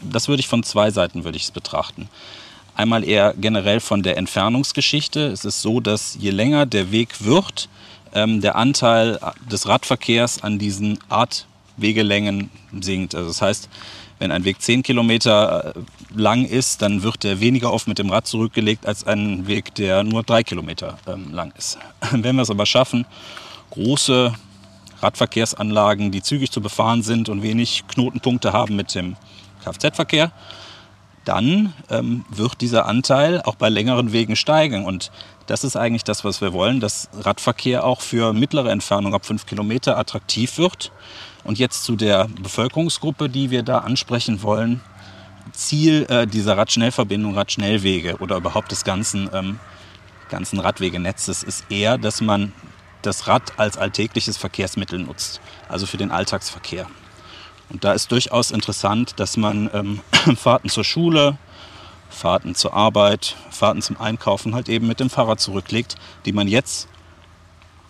Das 0.00 0.28
würde 0.28 0.40
ich 0.40 0.48
von 0.48 0.62
zwei 0.62 0.90
Seiten 0.90 1.24
würde 1.24 1.36
ich 1.36 1.44
es 1.44 1.50
betrachten. 1.50 2.08
Einmal 2.74 3.04
eher 3.04 3.34
generell 3.38 3.80
von 3.80 4.02
der 4.02 4.16
Entfernungsgeschichte. 4.16 5.26
Es 5.26 5.44
ist 5.44 5.62
so, 5.62 5.80
dass 5.80 6.16
je 6.18 6.30
länger 6.30 6.66
der 6.66 6.92
Weg 6.92 7.24
wird, 7.24 7.68
ähm, 8.14 8.40
der 8.40 8.56
Anteil 8.56 9.18
des 9.50 9.68
Radverkehrs 9.68 10.42
an 10.42 10.58
diesen 10.58 10.98
Artwegelängen 11.08 12.50
sinkt. 12.80 13.14
Also 13.14 13.28
das 13.28 13.42
heißt, 13.42 13.68
wenn 14.20 14.32
ein 14.32 14.44
Weg 14.44 14.60
10 14.60 14.82
Kilometer 14.82 15.74
äh, 15.74 15.80
lang 16.14 16.44
ist, 16.44 16.82
dann 16.82 17.02
wird 17.02 17.24
er 17.24 17.40
weniger 17.40 17.72
oft 17.72 17.88
mit 17.88 17.98
dem 17.98 18.10
Rad 18.10 18.26
zurückgelegt 18.26 18.86
als 18.86 19.06
ein 19.06 19.46
Weg, 19.46 19.74
der 19.74 20.04
nur 20.04 20.22
3 20.22 20.42
Kilometer 20.42 20.98
ähm, 21.06 21.32
lang 21.32 21.52
ist. 21.56 21.78
Wenn 22.12 22.36
wir 22.36 22.42
es 22.42 22.50
aber 22.50 22.66
schaffen, 22.66 23.06
große 23.70 24.34
Radverkehrsanlagen, 25.00 26.10
die 26.10 26.22
zügig 26.22 26.50
zu 26.50 26.60
befahren 26.60 27.02
sind 27.02 27.30
und 27.30 27.42
wenig 27.42 27.84
Knotenpunkte 27.88 28.52
haben 28.52 28.76
mit 28.76 28.94
dem 28.94 29.16
Kfz-Verkehr, 29.64 30.32
dann 31.30 31.72
ähm, 31.90 32.24
wird 32.28 32.60
dieser 32.60 32.86
Anteil 32.86 33.40
auch 33.42 33.54
bei 33.54 33.68
längeren 33.68 34.12
Wegen 34.12 34.34
steigen. 34.34 34.84
Und 34.84 35.12
das 35.46 35.62
ist 35.62 35.76
eigentlich 35.76 36.02
das, 36.02 36.24
was 36.24 36.40
wir 36.40 36.52
wollen, 36.52 36.80
dass 36.80 37.08
Radverkehr 37.16 37.84
auch 37.84 38.00
für 38.00 38.32
mittlere 38.32 38.72
Entfernung 38.72 39.14
ab 39.14 39.24
5 39.24 39.46
Kilometer 39.46 39.96
attraktiv 39.96 40.58
wird 40.58 40.90
und 41.44 41.56
jetzt 41.56 41.84
zu 41.84 41.94
der 41.94 42.26
Bevölkerungsgruppe, 42.42 43.28
die 43.28 43.52
wir 43.52 43.62
da 43.62 43.78
ansprechen 43.78 44.42
wollen. 44.42 44.80
Ziel 45.52 46.04
äh, 46.08 46.26
dieser 46.26 46.58
Radschnellverbindung, 46.58 47.34
Radschnellwege 47.34 48.16
oder 48.16 48.36
überhaupt 48.36 48.72
des 48.72 48.82
ganzen, 48.82 49.30
ähm, 49.32 49.60
ganzen 50.30 50.58
Radwegenetzes 50.58 51.44
ist 51.44 51.64
eher, 51.70 51.96
dass 51.96 52.20
man 52.20 52.52
das 53.02 53.28
Rad 53.28 53.52
als 53.56 53.78
alltägliches 53.78 54.36
Verkehrsmittel 54.36 54.98
nutzt, 54.98 55.40
also 55.68 55.86
für 55.86 55.96
den 55.96 56.10
Alltagsverkehr. 56.10 56.88
Und 57.70 57.84
da 57.84 57.92
ist 57.92 58.10
durchaus 58.10 58.50
interessant, 58.50 59.14
dass 59.18 59.36
man 59.36 59.70
ähm, 59.72 60.00
Fahrten 60.36 60.68
zur 60.68 60.84
Schule, 60.84 61.38
Fahrten 62.08 62.54
zur 62.54 62.74
Arbeit, 62.74 63.36
Fahrten 63.50 63.82
zum 63.82 64.00
Einkaufen 64.00 64.54
halt 64.54 64.68
eben 64.68 64.86
mit 64.86 65.00
dem 65.00 65.10
Fahrrad 65.10 65.40
zurücklegt, 65.40 65.96
die 66.24 66.32
man 66.32 66.48
jetzt 66.48 66.88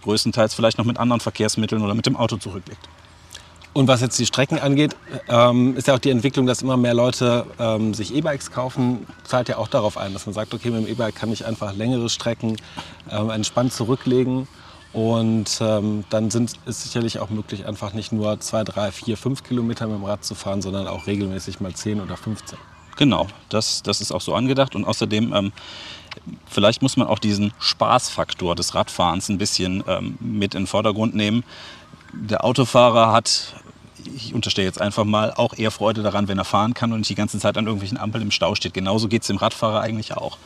größtenteils 0.03 0.55
vielleicht 0.55 0.79
noch 0.79 0.85
mit 0.85 0.99
anderen 0.99 1.21
Verkehrsmitteln 1.21 1.83
oder 1.83 1.95
mit 1.95 2.07
dem 2.07 2.17
Auto 2.17 2.37
zurücklegt. 2.37 2.89
Und 3.73 3.87
was 3.87 4.01
jetzt 4.01 4.19
die 4.19 4.27
Strecken 4.27 4.59
angeht, 4.59 4.97
ähm, 5.29 5.77
ist 5.77 5.87
ja 5.87 5.95
auch 5.95 6.01
die 6.01 6.11
Entwicklung, 6.11 6.45
dass 6.45 6.61
immer 6.61 6.77
mehr 6.77 6.95
Leute 6.95 7.47
ähm, 7.59 7.95
sich 7.95 8.13
E-Bikes 8.13 8.51
kaufen, 8.51 9.07
zahlt 9.23 9.49
ja 9.49 9.59
auch 9.59 9.69
darauf 9.69 9.97
ein, 9.97 10.13
dass 10.13 10.27
man 10.27 10.33
sagt, 10.33 10.53
okay, 10.53 10.71
mit 10.71 10.87
dem 10.87 10.93
E-Bike 10.93 11.15
kann 11.15 11.33
ich 11.33 11.47
einfach 11.47 11.73
längere 11.75 12.09
Strecken 12.09 12.57
ähm, 13.11 13.31
entspannt 13.31 13.73
zurücklegen. 13.73 14.49
Und 14.93 15.59
ähm, 15.61 16.05
dann 16.11 16.31
sind, 16.31 16.55
ist 16.67 16.83
sicherlich 16.83 17.21
auch 17.21 17.31
möglich, 17.31 17.67
einfach 17.67 17.93
nicht 17.93 18.11
nur 18.11 18.41
zwei, 18.41 18.65
drei, 18.65 18.91
vier, 18.91 19.17
fünf 19.17 19.45
Kilometer 19.45 19.87
mit 19.87 19.97
dem 19.97 20.05
Rad 20.05 20.25
zu 20.25 20.35
fahren, 20.35 20.63
sondern 20.63 20.89
auch 20.89 21.07
regelmäßig 21.07 21.61
mal 21.61 21.73
zehn 21.73 22.01
oder 22.01 22.17
15. 22.17 22.59
Genau, 22.97 23.29
das, 23.49 23.83
das 23.83 24.01
ist 24.01 24.11
auch 24.11 24.21
so 24.21 24.35
angedacht. 24.35 24.75
Und 24.75 24.85
außerdem, 24.85 25.33
ähm, 25.33 25.53
vielleicht 26.47 26.83
muss 26.83 26.97
man 26.97 27.07
auch 27.07 27.21
diesen 27.21 27.53
Spaßfaktor 27.61 28.57
des 28.57 28.75
Radfahrens 28.75 29.29
ein 29.29 29.39
bisschen 29.39 29.85
ähm, 29.87 30.19
mit 30.19 30.55
in 30.55 30.63
den 30.63 30.67
Vordergrund 30.67 31.15
nehmen. 31.15 31.45
Der 32.13 32.45
Autofahrer 32.45 33.13
hat 33.13 33.55
ich 34.15 34.35
unterstelle 34.35 34.67
jetzt 34.67 34.81
einfach 34.81 35.05
mal, 35.05 35.33
auch 35.33 35.55
eher 35.57 35.71
Freude 35.71 36.03
daran, 36.03 36.29
wenn 36.29 36.39
er 36.39 36.45
fahren 36.45 36.75
kann 36.75 36.93
und 36.93 37.01
nicht 37.01 37.11
die 37.11 37.15
ganze 37.15 37.39
Zeit 37.39 37.57
an 37.57 37.67
irgendwelchen 37.67 37.99
Ampeln 37.99 38.23
im 38.23 38.31
Stau 38.31 38.55
steht. 38.55 38.75
Genauso 38.75 39.09
geht 39.09 39.23
es 39.23 39.29
dem 39.29 39.37
Radfahrer 39.37 39.81
eigentlich 39.81 40.17
auch. 40.17 40.39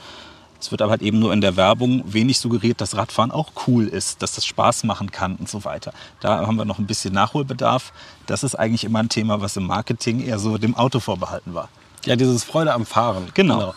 Es 0.64 0.71
wird 0.71 0.80
aber 0.80 0.92
halt 0.92 1.02
eben 1.02 1.18
nur 1.18 1.30
in 1.35 1.42
der 1.42 1.56
Werbung 1.56 2.02
wenig 2.06 2.38
suggeriert, 2.38 2.80
dass 2.80 2.97
Radfahren 2.97 3.30
auch 3.30 3.52
cool 3.66 3.87
ist, 3.87 4.23
dass 4.23 4.35
das 4.35 4.47
Spaß 4.47 4.85
machen 4.85 5.11
kann 5.11 5.37
und 5.37 5.47
so 5.47 5.66
weiter. 5.66 5.92
Da 6.21 6.47
haben 6.47 6.56
wir 6.56 6.64
noch 6.64 6.78
ein 6.78 6.87
bisschen 6.87 7.12
Nachholbedarf. 7.12 7.92
Das 8.25 8.42
ist 8.42 8.54
eigentlich 8.54 8.85
immer 8.85 9.00
ein 9.00 9.11
Thema, 9.11 9.42
was 9.42 9.59
im 9.59 9.66
Marketing 9.66 10.25
eher 10.25 10.38
so 10.38 10.56
dem 10.56 10.75
Auto 10.75 11.00
vorbehalten 11.00 11.52
war. 11.52 11.68
Ja, 12.06 12.16
dieses 12.16 12.44
Freude 12.44 12.73
am 12.73 12.87
Fahren. 12.87 13.28
Genau. 13.35 13.59
genau. 13.59 13.75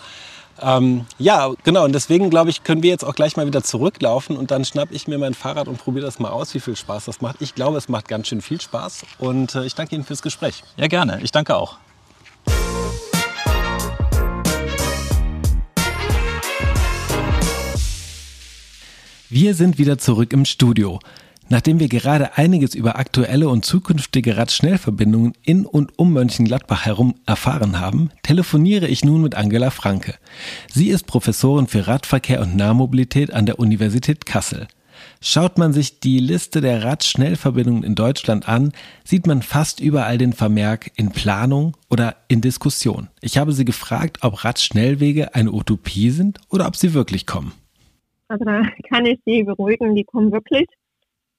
Ähm, 0.62 1.06
ja, 1.20 1.52
genau. 1.66 1.84
Und 1.84 1.92
deswegen, 1.92 2.30
glaube 2.30 2.52
ich, 2.52 2.64
können 2.64 2.84
wir 2.84 2.90
jetzt 2.90 3.04
auch 3.04 3.16
gleich 3.16 3.36
mal 3.36 3.46
wieder 3.46 3.64
zurücklaufen 3.64 4.38
und 4.38 4.50
dann 4.50 4.64
schnapp 4.64 4.90
ich 4.92 5.10
mir 5.10 5.18
mein 5.18 5.34
Fahrrad 5.34 5.68
und 5.68 5.78
probiere 5.78 6.06
das 6.06 6.20
mal 6.20 6.30
aus, 6.30 6.54
wie 6.54 6.62
viel 6.62 6.78
Spaß 6.78 7.04
das 7.04 7.20
macht. 7.20 7.42
Ich 7.42 7.54
glaube, 7.54 7.78
es 7.78 7.90
macht 7.90 8.08
ganz 8.08 8.30
schön 8.30 8.42
viel 8.42 8.62
Spaß 8.62 9.06
und 9.20 9.56
äh, 9.56 9.66
ich 9.66 9.76
danke 9.76 9.94
Ihnen 9.94 10.06
fürs 10.06 10.22
Gespräch. 10.22 10.64
Ja, 10.78 10.88
gerne. 10.88 11.20
Ich 11.22 11.34
danke 11.34 11.58
auch. 11.58 11.78
Wir 19.30 19.56
sind 19.56 19.78
wieder 19.78 19.98
zurück 19.98 20.32
im 20.32 20.46
Studio. 20.46 21.02
Nachdem 21.50 21.82
wir 21.82 21.90
gerade 21.90 22.38
einiges 22.38 22.74
über 22.74 22.98
aktuelle 22.98 23.50
und 23.50 23.66
zukünftige 23.66 24.38
Radschnellverbindungen 24.38 25.34
in 25.44 25.66
und 25.66 26.00
um 26.00 26.14
Mönchengladbach 26.14 26.86
herum 26.86 27.16
erfahren 27.26 27.82
haben, 27.82 28.10
telefoniere 28.24 28.88
ich 28.88 29.04
nun 29.04 29.22
mit 29.22 29.36
Angela 29.36 29.70
Franke. 29.70 30.16
Sie 30.72 30.88
ist 30.88 31.08
Professorin 31.08 31.68
für 31.68 31.88
Radverkehr 31.88 32.40
und 32.40 32.56
Nahmobilität 32.56 33.34
an 33.34 33.46
der 33.46 33.60
Universität 33.60 34.26
Kassel. 34.26 34.66
Schaut 35.20 35.58
man 35.58 35.74
sich 35.74 36.00
die 36.00 36.20
Liste 36.20 36.62
der 36.62 36.86
Radschnellverbindungen 36.86 37.84
in 37.84 37.96
Deutschland 37.96 38.48
an, 38.48 38.72
sieht 39.04 39.28
man 39.28 39.42
fast 39.42 39.82
überall 39.82 40.18
den 40.18 40.32
Vermerk 40.32 40.92
in 40.96 41.12
Planung 41.12 41.76
oder 41.90 42.16
in 42.30 42.40
Diskussion. 42.40 43.10
Ich 43.20 43.38
habe 43.38 43.52
sie 43.52 43.66
gefragt, 43.66 44.20
ob 44.22 44.46
Radschnellwege 44.46 45.36
eine 45.36 45.52
Utopie 45.52 46.12
sind 46.12 46.40
oder 46.48 46.66
ob 46.66 46.78
sie 46.78 46.94
wirklich 46.94 47.26
kommen. 47.26 47.52
Also 48.28 48.46
da 48.46 48.62
kann 48.90 49.06
ich 49.06 49.20
Sie 49.26 49.44
beruhigen, 49.44 49.96
die 49.96 50.04
kommen 50.04 50.32
wirklich. 50.32 50.68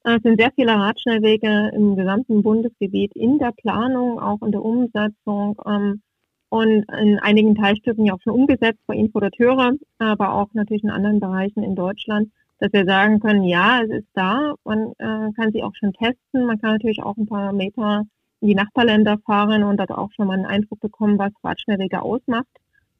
Es 0.04 0.22
sind 0.22 0.40
sehr 0.40 0.52
viele 0.54 0.72
Radschnellwege 0.72 1.70
im 1.74 1.96
gesamten 1.96 2.42
Bundesgebiet 2.42 3.14
in 3.14 3.38
der 3.38 3.52
Planung, 3.52 4.20
auch 4.20 4.40
in 4.42 4.52
der 4.52 4.64
Umsetzung 4.64 5.60
ähm, 5.66 6.02
und 6.50 6.84
in 6.98 7.18
einigen 7.18 7.54
Teilstücken 7.54 8.06
ja 8.06 8.14
auch 8.14 8.22
schon 8.22 8.32
umgesetzt 8.32 8.80
bei 8.86 8.94
Infodateure, 8.94 9.72
aber 9.98 10.32
auch 10.32 10.48
natürlich 10.54 10.84
in 10.84 10.90
anderen 10.90 11.20
Bereichen 11.20 11.62
in 11.62 11.74
Deutschland, 11.74 12.30
dass 12.58 12.72
wir 12.72 12.86
sagen 12.86 13.20
können, 13.20 13.44
ja, 13.44 13.82
es 13.82 13.90
ist 13.90 14.08
da, 14.14 14.54
man 14.64 14.92
äh, 14.98 15.30
kann 15.36 15.52
sie 15.52 15.62
auch 15.62 15.74
schon 15.74 15.92
testen, 15.92 16.46
man 16.46 16.58
kann 16.58 16.72
natürlich 16.72 17.02
auch 17.02 17.16
ein 17.16 17.26
paar 17.26 17.52
Meter 17.52 18.04
in 18.40 18.48
die 18.48 18.54
Nachbarländer 18.54 19.18
fahren 19.26 19.62
und 19.62 19.78
dort 19.78 19.90
auch 19.90 20.10
schon 20.12 20.28
mal 20.28 20.34
einen 20.34 20.46
Eindruck 20.46 20.80
bekommen, 20.80 21.18
was 21.18 21.32
Radschnellwege 21.42 22.00
ausmacht 22.00 22.46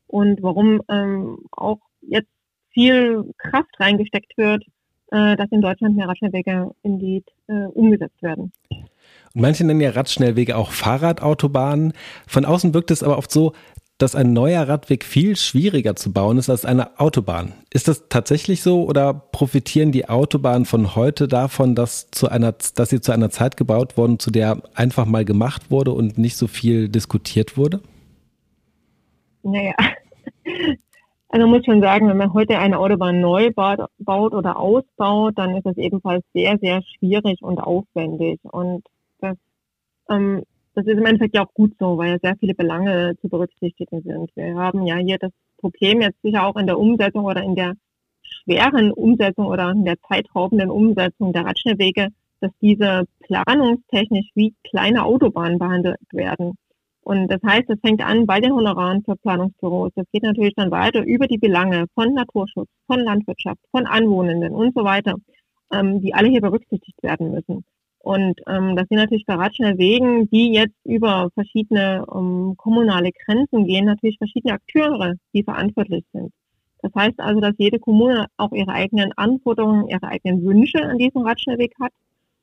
und 0.08 0.42
warum 0.42 0.82
ähm, 0.88 1.38
auch 1.52 1.78
jetzt 2.02 2.28
viel 2.78 3.34
Kraft 3.38 3.70
reingesteckt 3.80 4.38
wird, 4.38 4.62
äh, 5.10 5.36
dass 5.36 5.50
in 5.50 5.60
Deutschland 5.60 5.96
mehr 5.96 6.06
Radschnellwege 6.06 6.70
indeed 6.82 7.24
äh, 7.48 7.66
umgesetzt 7.74 8.22
werden. 8.22 8.52
Und 8.70 9.42
manche 9.42 9.64
nennen 9.64 9.80
ja 9.80 9.90
Radschnellwege 9.90 10.56
auch 10.56 10.70
Fahrradautobahnen. 10.70 11.92
Von 12.28 12.44
außen 12.44 12.74
wirkt 12.74 12.92
es 12.92 13.02
aber 13.02 13.18
oft 13.18 13.32
so, 13.32 13.52
dass 13.98 14.14
ein 14.14 14.32
neuer 14.32 14.68
Radweg 14.68 15.02
viel 15.02 15.34
schwieriger 15.34 15.96
zu 15.96 16.12
bauen 16.12 16.38
ist 16.38 16.48
als 16.50 16.64
eine 16.64 17.00
Autobahn. 17.00 17.52
Ist 17.72 17.88
das 17.88 18.04
tatsächlich 18.08 18.62
so 18.62 18.84
oder 18.84 19.12
profitieren 19.12 19.90
die 19.90 20.08
Autobahnen 20.08 20.66
von 20.66 20.94
heute 20.94 21.26
davon, 21.26 21.74
dass, 21.74 22.12
zu 22.12 22.28
einer, 22.28 22.52
dass 22.52 22.90
sie 22.90 23.00
zu 23.00 23.10
einer 23.10 23.30
Zeit 23.30 23.56
gebaut 23.56 23.96
wurden, 23.96 24.20
zu 24.20 24.30
der 24.30 24.62
einfach 24.74 25.04
mal 25.04 25.24
gemacht 25.24 25.72
wurde 25.72 25.90
und 25.90 26.16
nicht 26.16 26.36
so 26.36 26.46
viel 26.46 26.88
diskutiert 26.88 27.56
wurde? 27.56 27.80
Naja, 29.42 29.74
also 31.30 31.46
man 31.46 31.56
muss 31.56 31.66
schon 31.66 31.82
sagen, 31.82 32.08
wenn 32.08 32.16
man 32.16 32.32
heute 32.32 32.58
eine 32.58 32.78
Autobahn 32.78 33.20
neu 33.20 33.50
baut, 33.52 33.80
oder 34.32 34.56
ausbaut, 34.58 35.34
dann 35.36 35.56
ist 35.56 35.66
es 35.66 35.76
ebenfalls 35.76 36.24
sehr, 36.32 36.58
sehr 36.58 36.82
schwierig 36.82 37.42
und 37.42 37.58
aufwendig. 37.58 38.40
Und 38.44 38.84
das, 39.20 39.36
ähm, 40.08 40.42
das 40.74 40.86
ist 40.86 40.96
im 40.96 41.04
Endeffekt 41.04 41.34
ja 41.34 41.44
auch 41.44 41.52
gut 41.52 41.74
so, 41.78 41.98
weil 41.98 42.12
ja 42.12 42.18
sehr 42.22 42.36
viele 42.36 42.54
Belange 42.54 43.16
zu 43.20 43.28
berücksichtigen 43.28 44.02
sind. 44.02 44.30
Wir 44.36 44.54
haben 44.54 44.86
ja 44.86 44.96
hier 44.96 45.18
das 45.18 45.32
Problem 45.58 46.00
jetzt 46.00 46.20
sicher 46.22 46.46
auch 46.46 46.56
in 46.56 46.66
der 46.66 46.78
Umsetzung 46.78 47.24
oder 47.24 47.42
in 47.42 47.54
der 47.54 47.74
schweren 48.22 48.92
Umsetzung 48.92 49.46
oder 49.46 49.70
in 49.70 49.84
der 49.84 50.00
zeitraubenden 50.08 50.70
Umsetzung 50.70 51.32
der 51.34 51.44
Radschnellwege, 51.44 52.08
dass 52.40 52.52
diese 52.62 53.04
planungstechnisch 53.20 54.30
wie 54.34 54.54
kleine 54.64 55.04
Autobahnen 55.04 55.58
behandelt 55.58 55.98
werden. 56.12 56.56
Und 57.08 57.28
das 57.28 57.40
heißt, 57.42 57.70
es 57.70 57.80
fängt 57.80 58.02
an 58.02 58.26
bei 58.26 58.38
den 58.38 58.52
Honoraren 58.52 59.02
für 59.02 59.16
Planungsbüros. 59.16 59.92
Das 59.94 60.04
geht 60.12 60.24
natürlich 60.24 60.52
dann 60.56 60.70
weiter 60.70 61.02
über 61.02 61.26
die 61.26 61.38
Belange 61.38 61.86
von 61.94 62.12
Naturschutz, 62.12 62.68
von 62.86 63.00
Landwirtschaft, 63.00 63.60
von 63.70 63.86
Anwohnenden 63.86 64.52
und 64.52 64.74
so 64.74 64.84
weiter, 64.84 65.14
ähm, 65.72 66.02
die 66.02 66.12
alle 66.12 66.28
hier 66.28 66.42
berücksichtigt 66.42 67.02
werden 67.02 67.30
müssen. 67.30 67.64
Und 68.00 68.38
ähm, 68.46 68.76
das 68.76 68.86
sind 68.88 68.98
natürlich 68.98 69.24
bei 69.24 69.36
Radschnellwegen, 69.36 70.28
die 70.28 70.52
jetzt 70.52 70.76
über 70.84 71.30
verschiedene 71.32 72.04
ähm, 72.14 72.52
kommunale 72.58 73.10
Grenzen 73.24 73.64
gehen, 73.64 73.86
natürlich 73.86 74.18
verschiedene 74.18 74.52
Akteure, 74.52 75.14
die 75.32 75.44
verantwortlich 75.44 76.04
sind. 76.12 76.30
Das 76.82 76.92
heißt 76.94 77.20
also, 77.20 77.40
dass 77.40 77.54
jede 77.56 77.78
Kommune 77.78 78.26
auch 78.36 78.52
ihre 78.52 78.72
eigenen 78.72 79.12
Anforderungen, 79.16 79.88
ihre 79.88 80.08
eigenen 80.08 80.44
Wünsche 80.44 80.82
an 80.82 80.98
diesem 80.98 81.22
Radschnellweg 81.22 81.72
hat 81.80 81.92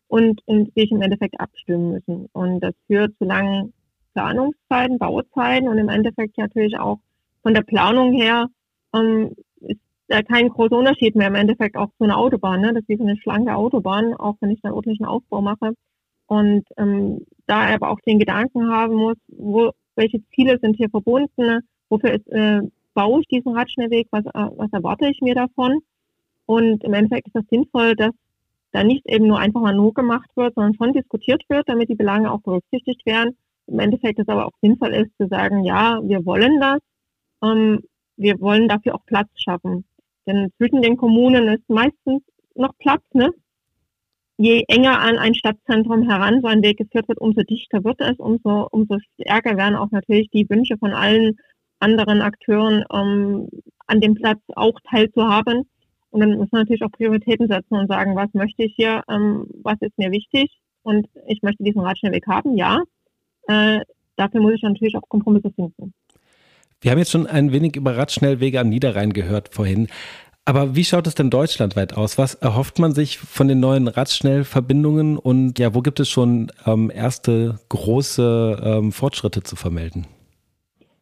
und, 0.07 0.41
und 0.45 0.73
sich 0.73 0.89
im 0.89 1.03
Endeffekt 1.03 1.39
abstimmen 1.39 1.91
müssen. 1.91 2.29
Und 2.33 2.61
das 2.61 2.73
führt 2.87 3.15
zu 3.19 3.25
langen 3.25 3.74
Planungszeiten, 4.15 4.97
Bauzeiten 4.97 5.67
und 5.67 5.77
im 5.77 5.89
Endeffekt 5.89 6.37
natürlich 6.37 6.79
auch 6.79 6.99
von 7.43 7.53
der 7.53 7.61
Planung 7.61 8.13
her 8.13 8.47
ähm, 8.95 9.35
ist 9.59 9.79
da 10.07 10.23
kein 10.23 10.49
großer 10.49 10.77
Unterschied 10.77 11.15
mehr 11.15 11.27
im 11.27 11.35
Endeffekt 11.35 11.75
auch 11.75 11.89
zu 11.97 12.05
einer 12.05 12.17
Autobahn. 12.17 12.61
Ne? 12.61 12.73
Das 12.73 12.83
ist 12.87 13.01
eine 13.01 13.17
schlanke 13.17 13.53
Autobahn, 13.53 14.13
auch 14.13 14.35
wenn 14.39 14.51
ich 14.51 14.61
dann 14.61 14.71
ordentlichen 14.71 15.05
Aufbau 15.05 15.41
mache. 15.41 15.73
Und 16.27 16.63
ähm, 16.77 17.25
da 17.45 17.73
aber 17.73 17.89
auch 17.91 17.99
den 17.99 18.17
Gedanken 18.17 18.71
haben 18.71 18.95
muss, 18.95 19.17
wo, 19.27 19.71
welche 19.95 20.23
Ziele 20.33 20.57
sind 20.59 20.77
hier 20.77 20.89
verbunden, 20.89 21.59
wofür 21.89 22.13
ist, 22.13 22.27
äh, 22.29 22.61
baue 22.93 23.21
ich 23.21 23.27
diesen 23.27 23.53
Radschnellweg, 23.53 24.07
was, 24.11 24.25
äh, 24.25 24.49
was 24.55 24.71
erwarte 24.71 25.07
ich 25.07 25.21
mir 25.21 25.35
davon. 25.35 25.79
Und 26.45 26.83
im 26.83 26.93
Endeffekt 26.93 27.27
ist 27.27 27.35
das 27.35 27.45
sinnvoll, 27.51 27.95
dass 27.95 28.11
da 28.71 28.83
nicht 28.83 29.05
eben 29.07 29.27
nur 29.27 29.39
einfach 29.39 29.61
mal 29.61 29.75
nur 29.75 29.93
gemacht 29.93 30.29
wird, 30.35 30.55
sondern 30.55 30.75
schon 30.75 30.93
diskutiert 30.93 31.43
wird, 31.49 31.67
damit 31.67 31.89
die 31.89 31.95
Belange 31.95 32.31
auch 32.31 32.41
berücksichtigt 32.41 33.05
werden 33.05 33.35
im 33.67 33.79
Endeffekt 33.79 34.19
es 34.19 34.27
aber 34.27 34.45
auch 34.45 34.57
sinnvoll 34.61 34.93
ist 34.93 35.11
zu 35.17 35.27
sagen, 35.27 35.63
ja, 35.63 35.99
wir 36.03 36.25
wollen 36.25 36.59
das, 36.59 36.79
ähm, 37.43 37.81
wir 38.17 38.39
wollen 38.39 38.67
dafür 38.67 38.95
auch 38.95 39.05
Platz 39.05 39.29
schaffen. 39.35 39.85
Denn 40.27 40.51
zwischen 40.57 40.81
den 40.81 40.97
Kommunen 40.97 41.47
ist 41.47 41.69
meistens 41.69 42.23
noch 42.55 42.71
Platz, 42.79 43.03
ne? 43.13 43.31
Je 44.37 44.65
enger 44.67 44.99
an 44.99 45.17
ein 45.17 45.33
Stadtzentrum 45.33 46.09
heran 46.09 46.41
so 46.41 46.47
ein 46.47 46.61
Weg 46.61 46.77
geführt 46.77 47.07
wird, 47.07 47.21
umso 47.21 47.41
dichter 47.43 47.83
wird 47.85 48.01
es, 48.01 48.17
umso, 48.17 48.67
umso 48.71 48.97
stärker 49.13 49.55
werden 49.55 49.75
auch 49.75 49.91
natürlich 49.91 50.29
die 50.29 50.49
Wünsche 50.49 50.77
von 50.77 50.91
allen 50.91 51.37
anderen 51.79 52.21
Akteuren 52.21 52.83
ähm, 52.93 53.47
an 53.87 54.01
dem 54.01 54.15
Platz 54.15 54.39
auch 54.55 54.77
teilzuhaben. 54.89 55.69
Und 56.09 56.19
dann 56.19 56.37
muss 56.37 56.51
man 56.51 56.61
natürlich 56.61 56.83
auch 56.83 56.91
Prioritäten 56.91 57.47
setzen 57.47 57.75
und 57.75 57.87
sagen, 57.87 58.15
was 58.15 58.33
möchte 58.33 58.63
ich 58.63 58.73
hier, 58.75 59.03
ähm, 59.09 59.47
was 59.63 59.77
ist 59.81 59.97
mir 59.97 60.11
wichtig 60.11 60.59
und 60.83 61.07
ich 61.27 61.41
möchte 61.41 61.63
diesen 61.63 61.81
Radschnellweg 61.81 62.27
haben, 62.27 62.57
ja, 62.57 62.81
äh, 63.47 63.81
dafür 64.15 64.41
muss 64.41 64.53
ich 64.55 64.63
natürlich 64.63 64.95
auch 64.95 65.07
Kompromisse 65.07 65.51
finden. 65.51 65.93
Wir 66.81 66.91
haben 66.91 66.99
jetzt 66.99 67.11
schon 67.11 67.27
ein 67.27 67.51
wenig 67.51 67.75
über 67.75 67.97
Radschnellwege 67.97 68.59
am 68.59 68.69
Niederrhein 68.69 69.13
gehört 69.13 69.53
vorhin. 69.53 69.87
Aber 70.47 70.75
wie 70.75 70.83
schaut 70.83 71.07
es 71.07 71.15
denn 71.15 71.31
deutschlandweit 71.31 71.97
aus? 71.97 72.19
Was 72.19 72.35
erhofft 72.35 72.77
man 72.77 72.91
sich 72.91 73.17
von 73.17 73.47
den 73.47 73.59
neuen 73.59 73.87
Radschnellverbindungen 73.87 75.17
und 75.17 75.57
ja, 75.57 75.73
wo 75.73 75.81
gibt 75.81 75.99
es 75.99 76.07
schon 76.07 76.51
ähm, 76.67 76.91
erste 76.93 77.59
große 77.69 78.61
ähm, 78.63 78.91
Fortschritte 78.91 79.41
zu 79.41 79.55
vermelden? 79.55 80.05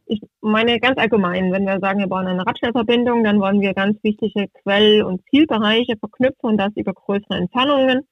Ich 0.06 0.22
meine 0.40 0.80
ganz 0.80 0.98
allgemein, 0.98 1.52
wenn 1.52 1.66
wir 1.66 1.80
sagen, 1.80 2.00
wir 2.00 2.08
bauen 2.08 2.28
eine 2.28 2.46
Radschnellverbindung, 2.46 3.26
dann 3.26 3.42
wollen 3.42 3.60
wir 3.60 3.74
ganz 3.74 4.02
wichtige 4.04 4.48
Quell- 4.64 5.04
und 5.04 5.22
Zielbereiche 5.30 5.98
verknüpfen 5.98 6.52
und 6.52 6.58
das 6.58 6.72
über 6.76 6.94
größere 6.94 7.36
Entfernungen. 7.36 8.08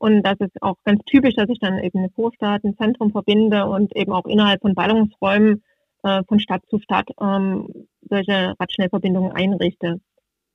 Und 0.00 0.22
das 0.22 0.36
ist 0.38 0.62
auch 0.62 0.76
ganz 0.84 1.02
typisch, 1.04 1.34
dass 1.34 1.50
ich 1.50 1.58
dann 1.58 1.78
eben 1.78 1.98
eine 1.98 2.08
Vorstadt, 2.08 2.64
ein 2.64 2.74
Zentrum 2.78 3.10
verbinde 3.12 3.66
und 3.66 3.94
eben 3.94 4.12
auch 4.12 4.24
innerhalb 4.24 4.62
von 4.62 4.74
Ballungsräumen 4.74 5.62
äh, 6.02 6.22
von 6.26 6.40
Stadt 6.40 6.62
zu 6.70 6.78
Stadt 6.78 7.10
ähm, 7.20 7.68
solche 8.08 8.54
Radschnellverbindungen 8.58 9.32
einrichte. 9.32 10.00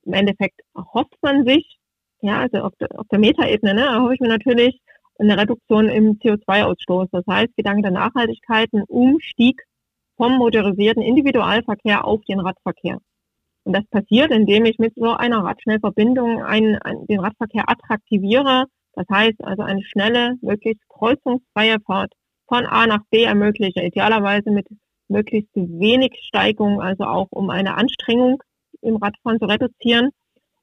Im 0.04 0.12
Endeffekt 0.12 0.62
erhofft 0.74 1.14
man 1.22 1.46
sich, 1.46 1.78
ja, 2.22 2.40
also 2.40 2.58
auf 2.58 2.72
der, 2.80 2.88
auf 2.98 3.06
der 3.12 3.20
Metaebene, 3.20 3.74
ne, 3.74 3.82
erhoffe 3.82 4.14
ich 4.14 4.20
mir 4.20 4.28
natürlich 4.28 4.80
eine 5.16 5.38
Reduktion 5.38 5.88
im 5.88 6.18
CO2-Ausstoß. 6.18 7.06
Das 7.12 7.24
heißt, 7.30 7.56
Gedanke 7.56 7.82
der 7.82 7.92
Nachhaltigkeit, 7.92 8.68
ein 8.72 8.82
Umstieg 8.82 9.62
vom 10.16 10.38
motorisierten 10.38 11.04
Individualverkehr 11.04 12.04
auf 12.04 12.20
den 12.24 12.40
Radverkehr. 12.40 12.98
Und 13.62 13.74
das 13.74 13.86
passiert, 13.86 14.32
indem 14.32 14.64
ich 14.64 14.78
mit 14.78 14.94
so 14.96 15.10
einer 15.12 15.44
Radschnellverbindung 15.44 16.42
einen, 16.42 16.76
einen, 16.78 17.06
den 17.06 17.20
Radverkehr 17.20 17.70
attraktiviere. 17.70 18.64
Das 18.96 19.06
heißt 19.10 19.44
also 19.44 19.62
eine 19.62 19.82
schnelle, 19.84 20.36
möglichst 20.40 20.82
kreuzungsfreie 20.88 21.78
Fahrt 21.86 22.12
von 22.48 22.66
A 22.66 22.86
nach 22.86 23.02
B 23.10 23.24
ermögliche, 23.24 23.82
idealerweise 23.82 24.50
mit 24.50 24.66
möglichst 25.08 25.54
wenig 25.54 26.18
Steigung, 26.26 26.80
also 26.80 27.04
auch 27.04 27.28
um 27.30 27.50
eine 27.50 27.76
Anstrengung 27.76 28.42
im 28.80 28.96
Radfahren 28.96 29.38
zu 29.38 29.46
reduzieren 29.46 30.10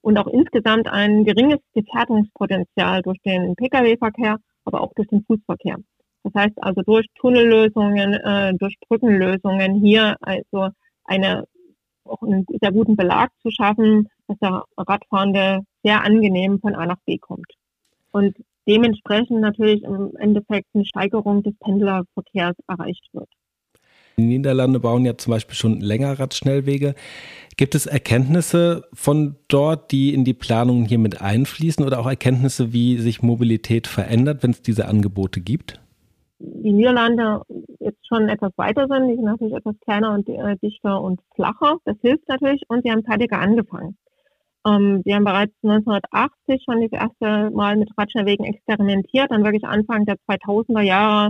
und 0.01 0.17
auch 0.17 0.27
insgesamt 0.27 0.87
ein 0.87 1.23
geringes 1.23 1.59
Gefährdungspotenzial 1.73 3.03
durch 3.03 3.19
den 3.21 3.55
Pkw-Verkehr, 3.55 4.37
aber 4.65 4.81
auch 4.81 4.93
durch 4.95 5.07
den 5.09 5.23
Fußverkehr. 5.25 5.77
Das 6.23 6.33
heißt 6.33 6.63
also 6.63 6.81
durch 6.81 7.05
Tunnellösungen, 7.15 8.13
äh, 8.13 8.53
durch 8.55 8.75
Brückenlösungen 8.87 9.75
hier 9.75 10.15
also 10.21 10.69
eine 11.05 11.45
auch 12.05 12.21
einen 12.21 12.45
sehr 12.61 12.71
guten 12.71 12.95
Belag 12.97 13.29
zu 13.41 13.49
schaffen, 13.49 14.09
dass 14.27 14.37
der 14.39 14.63
Radfahrende 14.75 15.61
sehr 15.83 16.03
angenehm 16.03 16.59
von 16.59 16.75
A 16.75 16.85
nach 16.85 16.99
B 17.05 17.17
kommt. 17.17 17.47
Und 18.13 18.38
dementsprechend 18.67 19.41
natürlich 19.41 19.84
im 19.84 20.15
Endeffekt 20.17 20.67
eine 20.74 20.86
Steigerung 20.86 21.43
des 21.43 21.53
Pendlerverkehrs 21.60 22.55
erreicht 22.67 23.05
wird. 23.12 23.29
Die 24.17 24.24
Niederlande 24.24 24.79
bauen 24.79 25.05
ja 25.05 25.17
zum 25.17 25.32
Beispiel 25.32 25.55
schon 25.55 25.82
länger 25.82 26.20
Radschnellwege. 26.20 26.93
Gibt 27.58 27.74
es 27.74 27.88
Erkenntnisse 27.88 28.84
von 28.93 29.38
dort, 29.48 29.91
die 29.91 30.13
in 30.13 30.24
die 30.24 30.36
Planungen 30.36 30.86
hier 30.86 31.00
mit 31.00 31.22
einfließen 31.22 31.84
oder 31.84 32.00
auch 32.00 32.08
Erkenntnisse, 32.08 32.74
wie 32.74 32.98
sich 32.98 33.24
Mobilität 33.24 33.88
verändert, 33.88 34.43
wenn 34.43 34.51
es 34.51 34.62
diese 34.62 34.88
Angebote 34.88 35.41
gibt? 35.41 35.82
Die 36.39 36.74
Niederlande 36.74 37.41
jetzt 37.79 38.08
schon 38.08 38.29
etwas 38.29 38.51
weiter 38.58 38.88
sind, 38.88 39.08
die 39.08 39.15
sind 39.15 39.25
natürlich 39.25 39.55
etwas 39.55 39.75
kleiner 39.79 40.13
und 40.13 40.29
äh, 40.29 40.58
dichter 40.62 41.01
und 41.01 41.20
flacher. 41.34 41.77
Das 41.86 41.96
hilft 42.01 42.27
natürlich 42.27 42.62
und 42.67 42.84
sie 42.84 42.91
haben 42.91 43.05
zeitiger 43.05 43.39
angefangen. 43.39 43.98
Ähm, 44.65 45.01
sie 45.05 45.13
haben 45.13 45.25
bereits 45.25 45.53
1980 45.63 46.63
schon 46.63 46.82
das 46.82 46.91
erste 46.91 47.51
Mal 47.51 47.75
mit 47.77 47.89
Radschnellwegen 47.98 48.46
experimentiert, 48.46 49.32
dann 49.32 49.43
wirklich 49.43 49.65
Anfang 49.65 50.05
der 50.05 50.15
2000er 50.29 50.82
Jahre 50.82 51.29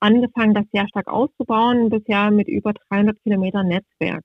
angefangen, 0.00 0.54
das 0.54 0.64
sehr 0.72 0.88
stark 0.88 1.08
auszubauen, 1.08 1.88
bisher 1.88 2.30
mit 2.30 2.48
über 2.48 2.72
300 2.90 3.16
Kilometer 3.22 3.62
Netzwerk. 3.62 4.24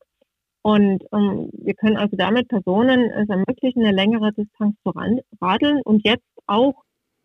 Und 0.64 1.04
ähm, 1.14 1.50
wir 1.54 1.76
können 1.76 1.98
also 1.98 2.18
damit 2.18 2.50
Personen 2.50 3.10
es 3.12 3.30
ermöglichen, 3.30 3.84
eine 3.84 3.96
längere 3.96 4.34
Distanz 4.34 4.76
zu 4.84 4.92
radeln 5.40 5.82
und 5.84 6.06
jetzt 6.06 6.26
auch 6.48 6.74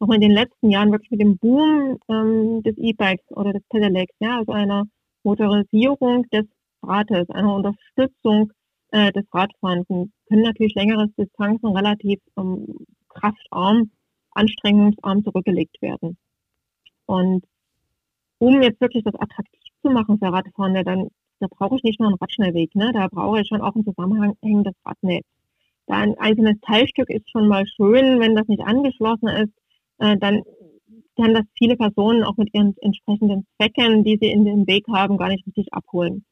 noch 0.01 0.15
in 0.15 0.21
den 0.21 0.33
letzten 0.33 0.71
Jahren 0.71 0.93
wirklich 0.93 1.11
mit 1.11 1.21
dem 1.21 1.39
Boom 1.39 1.99
ähm, 2.09 2.63
des 2.63 2.77
E-Bikes 2.77 3.25
oder 3.31 3.53
des 3.53 3.63
Pedelecs, 3.71 4.15
ja, 4.21 4.39
also 4.39 4.53
einer 4.53 4.85
Motorisierung 5.25 6.25
des 6.31 6.45
Rates, 6.83 7.31
einer 7.31 7.55
Unterstützung 7.55 8.53
äh, 8.93 9.13
des 9.13 9.25
Radfahrens, 9.33 9.87
können 9.89 10.43
natürlich 10.43 10.75
längere 10.75 11.09
Distanzen 11.19 11.77
relativ 11.77 12.21
ähm, 12.39 12.87
kraftarm, 13.09 13.91
anstrengungsarm 14.33 15.25
zurückgelegt 15.25 15.83
werden. 15.83 16.17
Und 17.07 17.45
um 18.39 18.63
jetzt 18.63 18.81
wirklich 18.81 19.05
das 19.05 19.15
attraktiv 19.15 19.61
zu 19.83 19.91
machen 19.91 20.19
für 20.19 20.33
Radfahrende, 20.33 20.85
dann 20.85 21.09
da 21.43 21.49
brauche 21.51 21.75
ich 21.77 21.83
nicht 21.83 21.99
nur 21.99 22.09
einen 22.09 22.19
Radschnellweg, 22.19 22.75
ne? 22.77 22.93
da 22.93 23.09
brauche 23.09 23.41
ich 23.41 23.49
schon 23.49 23.61
auch 23.61 23.75
ein 23.75 23.85
zusammenhängendes 23.85 24.75
Radnetz. 24.85 25.27
Da 25.87 25.97
ein 25.97 26.17
einzelnes 26.17 26.61
Teilstück 26.61 27.11
ist 27.11 27.29
schon 27.31 27.49
mal 27.49 27.67
schön, 27.67 28.21
wenn 28.21 28.37
das 28.37 28.47
nicht 28.47 28.63
angeschlossen 28.63 29.27
ist, 29.27 29.53
äh, 29.99 30.17
dann 30.19 30.43
kann 31.17 31.35
das 31.35 31.43
viele 31.59 31.77
Personen 31.77 32.23
auch 32.23 32.37
mit 32.37 32.55
ihren 32.55 32.77
entsprechenden 32.81 33.45
Zwecken, 33.57 34.05
die 34.05 34.19
sie 34.21 34.31
in 34.31 34.45
den 34.45 34.67
Weg 34.69 34.87
haben, 34.89 35.17
gar 35.17 35.29
nicht 35.29 35.45
richtig 35.47 35.67
abholen. 35.73 36.25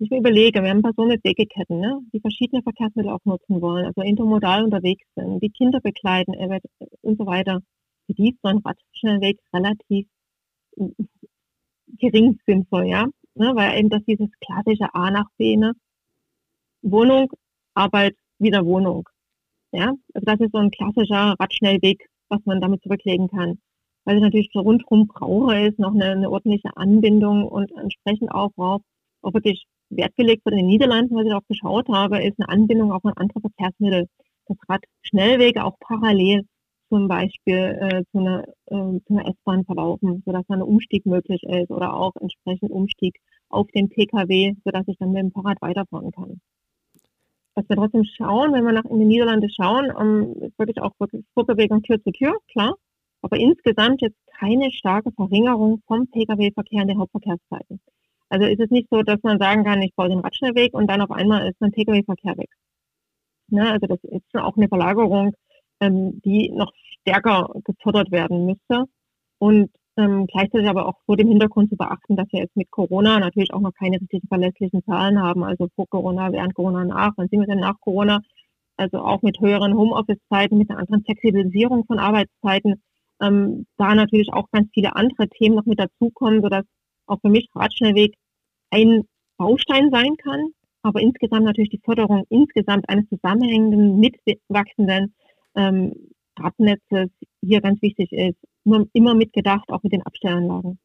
Ich 0.00 0.10
mir 0.10 0.18
überlege, 0.18 0.62
wir 0.62 0.70
haben 0.70 0.82
Personen 0.82 1.08
mit 1.08 1.24
Wegeketten, 1.24 1.80
ne, 1.80 2.00
die 2.12 2.20
verschiedene 2.20 2.62
Verkehrsmittel 2.62 3.10
auch 3.10 3.24
nutzen 3.24 3.60
wollen, 3.60 3.84
also 3.84 4.00
intermodal 4.02 4.62
unterwegs 4.62 5.04
sind, 5.16 5.42
die 5.42 5.50
Kinder 5.50 5.80
begleiten 5.80 6.34
äh, 6.34 6.60
und 7.02 7.18
so 7.18 7.26
weiter. 7.26 7.60
Für 8.06 8.14
die 8.14 8.30
ist 8.30 8.38
so 8.40 8.48
ein 8.48 8.58
Radschnellweg 8.58 9.40
relativ 9.52 10.06
gering 11.98 12.38
sinnvoll, 12.46 12.86
ja, 12.86 13.06
ne, 13.34 13.52
weil 13.56 13.76
eben 13.78 13.90
das 13.90 14.04
dieses 14.04 14.28
klassische 14.40 14.94
A 14.94 15.10
nach 15.10 15.26
B, 15.36 15.56
ne, 15.56 15.72
Wohnung, 16.82 17.32
Arbeit, 17.74 18.14
wieder 18.38 18.64
Wohnung, 18.64 19.08
ja, 19.72 19.94
also 20.14 20.24
das 20.24 20.40
ist 20.40 20.52
so 20.52 20.58
ein 20.58 20.70
klassischer 20.70 21.34
Radschnellweg, 21.40 22.08
was 22.28 22.40
man 22.44 22.60
damit 22.60 22.82
zurücklegen 22.82 23.28
kann. 23.28 23.58
Weil 24.04 24.16
ich 24.16 24.22
natürlich 24.22 24.50
so 24.52 24.60
rundherum 24.60 25.08
brauche, 25.08 25.60
ist 25.66 25.78
noch 25.80 25.92
eine, 25.92 26.12
eine 26.12 26.30
ordentliche 26.30 26.76
Anbindung 26.76 27.48
und 27.48 27.72
entsprechend 27.72 28.30
auch, 28.30 28.50
worauf 28.56 28.82
auch 29.22 29.34
wirklich 29.34 29.66
Wert 29.90 30.14
gelegt 30.16 30.44
wird 30.44 30.54
in 30.54 30.60
den 30.60 30.66
Niederlanden, 30.66 31.14
was 31.16 31.26
ich 31.26 31.32
auch 31.32 31.46
geschaut 31.48 31.88
habe, 31.88 32.22
ist 32.22 32.38
eine 32.38 32.48
Anbindung 32.48 32.92
auch 32.92 33.04
an 33.04 33.14
andere 33.16 33.40
Verkehrsmittel. 33.40 34.06
Das 34.46 34.56
Radschnellwege 34.68 35.64
auch 35.64 35.78
parallel 35.80 36.44
zum 36.88 37.08
Beispiel 37.08 37.78
äh, 37.80 38.02
zu 38.12 38.18
einer, 38.18 38.44
äh, 38.66 38.74
einer 38.74 39.28
S-Bahn 39.28 39.64
verlaufen, 39.64 40.22
sodass 40.24 40.46
dann 40.48 40.60
ein 40.60 40.68
Umstieg 40.68 41.04
möglich 41.06 41.42
ist 41.42 41.70
oder 41.70 41.94
auch 41.94 42.12
entsprechend 42.20 42.70
Umstieg 42.70 43.18
auf 43.50 43.66
den 43.68 43.88
Pkw, 43.88 44.54
sodass 44.64 44.88
ich 44.88 44.96
dann 44.98 45.12
mit 45.12 45.22
dem 45.22 45.32
Fahrrad 45.32 45.60
weiterfahren 45.60 46.10
kann. 46.12 46.40
Was 47.54 47.68
wir 47.68 47.76
trotzdem 47.76 48.04
schauen, 48.04 48.52
wenn 48.52 48.64
wir 48.64 48.72
nach 48.72 48.84
in 48.84 49.00
die 49.00 49.04
Niederlande 49.04 49.48
schauen, 49.50 49.90
um, 49.90 50.06
ähm, 50.06 50.42
ist 50.42 50.58
wirklich 50.58 50.80
auch 50.80 50.92
wirklich 50.98 51.24
Fortbewegung 51.34 51.82
Tür 51.82 52.02
zu 52.02 52.12
Tür, 52.12 52.38
klar. 52.50 52.74
Aber 53.20 53.36
insgesamt 53.36 54.00
jetzt 54.00 54.16
keine 54.38 54.70
starke 54.70 55.10
Verringerung 55.12 55.82
vom 55.86 56.06
Pkw-Verkehr 56.06 56.82
in 56.82 56.88
den 56.88 56.98
Hauptverkehrszeiten. 56.98 57.80
Also 58.30 58.46
ist 58.46 58.60
es 58.60 58.70
nicht 58.70 58.88
so, 58.90 59.02
dass 59.02 59.22
man 59.22 59.38
sagen 59.38 59.64
kann, 59.64 59.82
ich 59.82 59.94
baue 59.94 60.08
den 60.08 60.20
Radschnellweg 60.20 60.74
und 60.74 60.88
dann 60.88 61.00
auf 61.00 61.10
einmal 61.10 61.48
ist 61.48 61.60
mein 61.60 61.72
Pkw-Verkehr 61.72 62.36
weg. 62.36 62.50
Ne, 63.50 63.70
also 63.70 63.86
das 63.86 63.98
ist 64.04 64.34
auch 64.34 64.56
eine 64.56 64.68
Verlagerung 64.68 65.34
ähm, 65.80 66.20
die 66.24 66.50
noch 66.50 66.72
stärker 67.00 67.50
gefördert 67.64 68.10
werden 68.10 68.46
müsste. 68.46 68.84
Und 69.38 69.70
ähm, 69.96 70.26
gleichzeitig 70.26 70.68
aber 70.68 70.86
auch 70.86 70.94
vor 71.06 71.16
dem 71.16 71.28
Hintergrund 71.28 71.70
zu 71.70 71.76
beachten, 71.76 72.16
dass 72.16 72.26
wir 72.30 72.40
jetzt 72.40 72.56
mit 72.56 72.70
Corona 72.70 73.18
natürlich 73.18 73.52
auch 73.52 73.60
noch 73.60 73.72
keine 73.72 74.00
richtigen 74.00 74.28
verlässlichen 74.28 74.84
Zahlen 74.84 75.20
haben, 75.20 75.42
also 75.44 75.68
vor 75.74 75.86
Corona, 75.88 76.32
während 76.32 76.54
Corona, 76.54 76.84
nach, 76.84 77.12
wann 77.16 77.28
sind 77.28 77.40
wir 77.40 77.46
denn 77.46 77.60
nach 77.60 77.80
Corona, 77.80 78.20
also 78.76 78.98
auch 78.98 79.22
mit 79.22 79.40
höheren 79.40 79.74
Homeoffice-Zeiten, 79.74 80.56
mit 80.56 80.70
einer 80.70 80.80
anderen 80.80 81.04
Flexibilisierung 81.04 81.84
von 81.86 81.98
Arbeitszeiten, 81.98 82.82
ähm, 83.20 83.66
da 83.76 83.94
natürlich 83.94 84.32
auch 84.32 84.48
ganz 84.52 84.68
viele 84.72 84.94
andere 84.94 85.28
Themen 85.28 85.56
noch 85.56 85.66
mit 85.66 85.80
dazukommen, 85.80 86.42
sodass 86.42 86.64
auch 87.08 87.20
für 87.20 87.30
mich 87.30 87.48
Radschnellweg 87.54 88.14
ein 88.70 89.02
Baustein 89.36 89.90
sein 89.90 90.16
kann, 90.16 90.52
aber 90.82 91.00
insgesamt 91.00 91.44
natürlich 91.44 91.70
die 91.70 91.80
Förderung 91.84 92.24
insgesamt 92.28 92.88
eines 92.88 93.08
zusammenhängenden, 93.08 93.98
mitwachsenden 93.98 95.14
ähm, 95.54 95.94
Radnetzes 96.38 97.10
hier 97.40 97.60
ganz 97.60 97.80
wichtig 97.82 98.12
ist. 98.12 98.38
Immer, 98.64 98.84
immer 98.92 99.14
mitgedacht, 99.14 99.68
auch 99.70 99.82
mit 99.82 99.92
den 99.92 100.02
Abstellanlagen. 100.02 100.78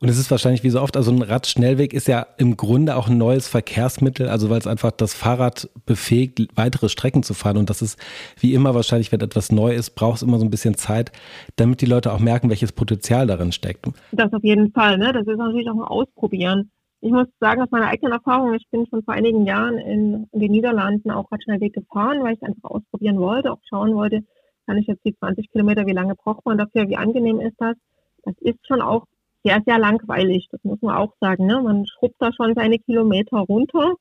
Und 0.00 0.08
es 0.08 0.18
ist 0.18 0.30
wahrscheinlich 0.30 0.62
wie 0.62 0.70
so 0.70 0.80
oft, 0.80 0.96
also 0.96 1.10
ein 1.10 1.22
Radschnellweg 1.22 1.94
ist 1.94 2.06
ja 2.06 2.26
im 2.36 2.56
Grunde 2.56 2.96
auch 2.96 3.08
ein 3.08 3.16
neues 3.16 3.48
Verkehrsmittel, 3.48 4.28
also 4.28 4.50
weil 4.50 4.58
es 4.58 4.66
einfach 4.66 4.90
das 4.90 5.14
Fahrrad 5.14 5.70
befähigt, 5.86 6.48
weitere 6.54 6.88
Strecken 6.88 7.22
zu 7.22 7.34
fahren. 7.34 7.56
Und 7.56 7.70
das 7.70 7.82
ist 7.82 7.98
wie 8.38 8.52
immer 8.52 8.74
wahrscheinlich, 8.74 9.10
wenn 9.12 9.20
etwas 9.20 9.50
neu 9.52 9.74
ist, 9.74 9.90
braucht 9.90 10.16
es 10.16 10.22
immer 10.22 10.38
so 10.38 10.44
ein 10.44 10.50
bisschen 10.50 10.74
Zeit, 10.74 11.12
damit 11.56 11.80
die 11.80 11.86
Leute 11.86 12.12
auch 12.12 12.20
merken, 12.20 12.50
welches 12.50 12.72
Potenzial 12.72 13.26
darin 13.26 13.52
steckt. 13.52 13.86
Das 14.12 14.32
auf 14.32 14.44
jeden 14.44 14.72
Fall, 14.72 14.98
ne? 14.98 15.12
Das 15.12 15.26
ist 15.26 15.38
natürlich 15.38 15.68
auch 15.70 15.74
ein 15.74 15.82
Ausprobieren. 15.82 16.70
Ich 17.00 17.12
muss 17.12 17.26
sagen, 17.40 17.62
aus 17.62 17.70
meiner 17.70 17.88
eigenen 17.88 18.12
Erfahrung, 18.12 18.54
ich 18.54 18.66
bin 18.70 18.86
schon 18.88 19.02
vor 19.02 19.14
einigen 19.14 19.46
Jahren 19.46 19.78
in, 19.78 20.28
den 20.32 20.50
Niederlanden 20.50 21.10
auch 21.10 21.30
Radschnellweg 21.30 21.74
gefahren, 21.74 22.22
weil 22.22 22.34
ich 22.34 22.42
einfach 22.42 22.70
ausprobieren 22.70 23.18
wollte, 23.18 23.52
auch 23.52 23.60
schauen 23.68 23.94
wollte, 23.94 24.22
kann 24.66 24.78
ich 24.78 24.86
jetzt 24.86 25.04
die 25.04 25.14
20 25.16 25.50
Kilometer, 25.52 25.86
wie 25.86 25.92
lange 25.92 26.14
braucht 26.16 26.44
man 26.44 26.58
dafür, 26.58 26.88
wie 26.88 26.96
angenehm 26.96 27.40
ist 27.40 27.56
das? 27.58 27.76
Das 28.24 28.34
ist 28.40 28.58
schon 28.66 28.82
auch 28.82 29.04
sehr, 29.46 29.62
sehr 29.64 29.78
langweilig, 29.78 30.48
das 30.50 30.62
muss 30.64 30.82
man 30.82 30.96
auch 30.96 31.14
sagen. 31.20 31.46
Ne? 31.46 31.60
Man 31.62 31.86
schrubbt 31.86 32.16
da 32.18 32.32
schon 32.32 32.54
seine 32.54 32.78
Kilometer 32.78 33.38
runter. 33.38 33.94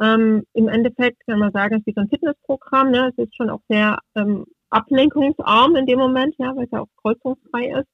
Ähm, 0.00 0.44
Im 0.52 0.68
Endeffekt 0.68 1.24
kann 1.26 1.38
man 1.38 1.52
sagen, 1.52 1.74
es 1.74 1.80
ist 1.80 1.86
wie 1.86 1.94
so 1.94 2.00
ein 2.02 2.08
Fitnessprogramm. 2.08 2.90
Ne? 2.90 3.12
Es 3.16 3.24
ist 3.24 3.36
schon 3.36 3.50
auch 3.50 3.60
sehr 3.68 3.98
ähm, 4.14 4.44
ablenkungsarm 4.70 5.76
in 5.76 5.86
dem 5.86 5.98
Moment, 5.98 6.34
ja, 6.38 6.54
weil 6.56 6.64
es 6.64 6.70
ja 6.70 6.80
auch 6.80 6.88
kreuzungsfrei 7.02 7.80
ist. 7.80 7.88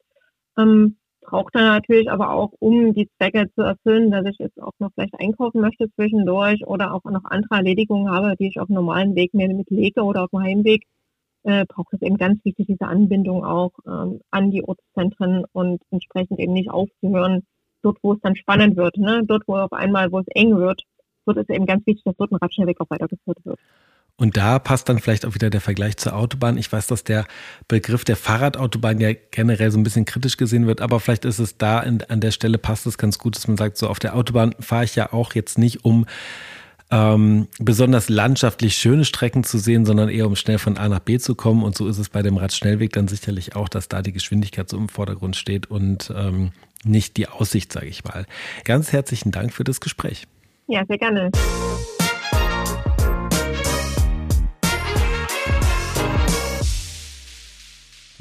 Ähm, 0.59 0.97
braucht 1.21 1.55
dann 1.55 1.65
natürlich 1.65 2.11
aber 2.11 2.33
auch, 2.33 2.53
um 2.59 2.95
die 2.95 3.09
Zwecke 3.17 3.51
zu 3.55 3.63
erfüllen, 3.63 4.11
dass 4.11 4.25
ich 4.27 4.39
jetzt 4.39 4.61
auch 4.61 4.73
noch 4.79 4.91
vielleicht 4.95 5.21
einkaufen 5.21 5.61
möchte 5.61 5.91
zwischendurch 5.95 6.67
oder 6.67 6.95
auch 6.95 7.05
noch 7.05 7.25
andere 7.25 7.57
Erledigungen 7.57 8.11
habe, 8.11 8.35
die 8.37 8.49
ich 8.49 8.59
auf 8.59 8.69
normalen 8.69 9.15
Weg 9.15 9.35
mir 9.35 9.49
mitlege 9.49 10.03
oder 10.03 10.25
auf 10.25 10.31
dem 10.31 10.41
Heimweg, 10.41 10.85
äh, 11.45 11.65
braucht 11.67 11.93
es 11.93 12.03
eben 12.03 12.17
ganz 12.17 12.45
wichtig, 12.45 12.67
diese 12.67 12.87
Anbindung 12.87 13.45
auch 13.45 13.73
ähm, 13.87 14.21
an 14.31 14.51
die 14.51 14.65
Ortszentren 14.65 15.45
und 15.53 15.83
entsprechend 15.91 16.39
eben 16.41 16.53
nicht 16.53 16.71
aufzuhören, 16.71 17.47
dort, 17.83 17.99
wo 18.03 18.13
es 18.15 18.21
dann 18.23 18.37
spannend 18.37 18.77
wird, 18.77 18.97
ne? 18.97 19.23
dort, 19.25 19.45
wo 19.47 19.57
auf 19.57 19.73
einmal, 19.73 20.11
wo 20.13 20.19
es 20.19 20.27
eng 20.29 20.57
wird, 20.57 20.83
wird 21.27 21.39
es 21.39 21.49
eben 21.49 21.67
ganz 21.67 21.87
wichtig, 21.87 22.05
dass 22.05 22.17
dort 22.17 22.33
ein 22.33 22.37
Radschnellweg 22.37 22.81
auch 22.81 22.91
weitergeführt 22.91 23.39
wird. 23.45 23.59
Und 24.21 24.37
da 24.37 24.59
passt 24.59 24.89
dann 24.89 24.99
vielleicht 24.99 25.25
auch 25.25 25.35
wieder 25.35 25.49
der 25.49 25.61
Vergleich 25.61 25.97
zur 25.97 26.17
Autobahn. 26.17 26.59
Ich 26.59 26.73
weiß, 26.73 26.89
dass 26.89 27.05
der 27.05 27.25
Begriff 27.69 28.05
der 28.05 28.17
Fahrradautobahn 28.17 28.99
ja 28.99 29.13
generell 29.31 29.71
so 29.71 29.79
ein 29.79 29.85
bisschen 29.85 30.07
kritisch 30.07 30.37
gesehen 30.37 30.67
wird, 30.67 30.81
aber 30.81 30.99
vielleicht 30.99 31.25
ist 31.25 31.39
es 31.39 31.57
da 31.57 31.79
in, 31.81 32.03
an 32.03 32.21
der 32.21 32.33
Stelle 32.33 32.59
passt 32.59 32.85
es 32.87 32.99
ganz 32.99 33.21
gut, 33.21 33.37
dass 33.37 33.47
man 33.47 33.57
sagt, 33.57 33.77
so 33.77 33.87
auf 33.87 34.01
der 34.01 34.17
Autobahn 34.17 34.57
fahre 34.59 34.85
ich 34.85 34.97
ja 34.97 35.13
auch 35.13 35.35
jetzt 35.35 35.57
nicht, 35.57 35.85
um 35.85 36.05
ähm, 36.91 37.49
besonders 37.59 38.09
landschaftlich 38.09 38.77
schöne 38.77 39.05
Strecken 39.05 39.45
zu 39.45 39.59
sehen, 39.59 39.85
sondern 39.85 40.09
eher 40.09 40.27
um 40.27 40.37
schnell 40.37 40.59
von 40.59 40.79
A 40.79 40.89
nach 40.89 41.01
B 41.01 41.19
zu 41.19 41.35
kommen. 41.35 41.63
Und 41.63 41.77
so 41.77 41.87
ist 41.87 41.99
es 41.99 42.09
bei 42.09 42.23
dem 42.23 42.37
Radschnellweg 42.37 42.93
dann 42.93 43.09
sicherlich 43.09 43.57
auch, 43.57 43.69
dass 43.69 43.89
da 43.89 44.03
die 44.03 44.13
Geschwindigkeit 44.13 44.69
so 44.69 44.77
im 44.77 44.89
Vordergrund 44.89 45.37
steht 45.37 45.71
und 45.71 46.13
ähm, 46.17 46.53
nicht 46.85 47.17
die 47.17 47.29
Aussicht, 47.29 47.73
sage 47.73 47.87
ich 47.87 48.05
mal. 48.05 48.27
Ganz 48.65 48.93
herzlichen 48.93 49.33
Dank 49.33 49.53
für 49.53 49.65
das 49.65 49.81
Gespräch. 49.81 50.27
Ja, 50.67 50.85
sehr 50.87 50.99
gerne. 50.99 51.31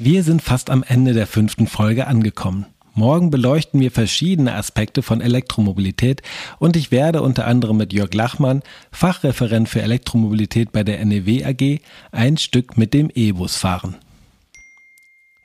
Wir 0.00 0.22
sind 0.22 0.42
fast 0.42 0.70
am 0.70 0.84
Ende 0.86 1.12
der 1.12 1.26
fünften 1.26 1.66
Folge 1.66 2.06
angekommen. 2.06 2.66
Morgen 2.98 3.30
beleuchten 3.30 3.78
wir 3.78 3.92
verschiedene 3.92 4.56
Aspekte 4.56 5.02
von 5.02 5.20
Elektromobilität 5.20 6.20
und 6.58 6.74
ich 6.74 6.90
werde 6.90 7.22
unter 7.22 7.46
anderem 7.46 7.76
mit 7.76 7.92
Jörg 7.92 8.12
Lachmann, 8.12 8.60
Fachreferent 8.90 9.68
für 9.68 9.80
Elektromobilität 9.80 10.72
bei 10.72 10.82
der 10.82 11.04
NEW 11.04 11.44
AG, 11.44 11.78
ein 12.10 12.38
Stück 12.38 12.76
mit 12.76 12.94
dem 12.94 13.08
E-Bus 13.14 13.54
fahren. 13.54 13.94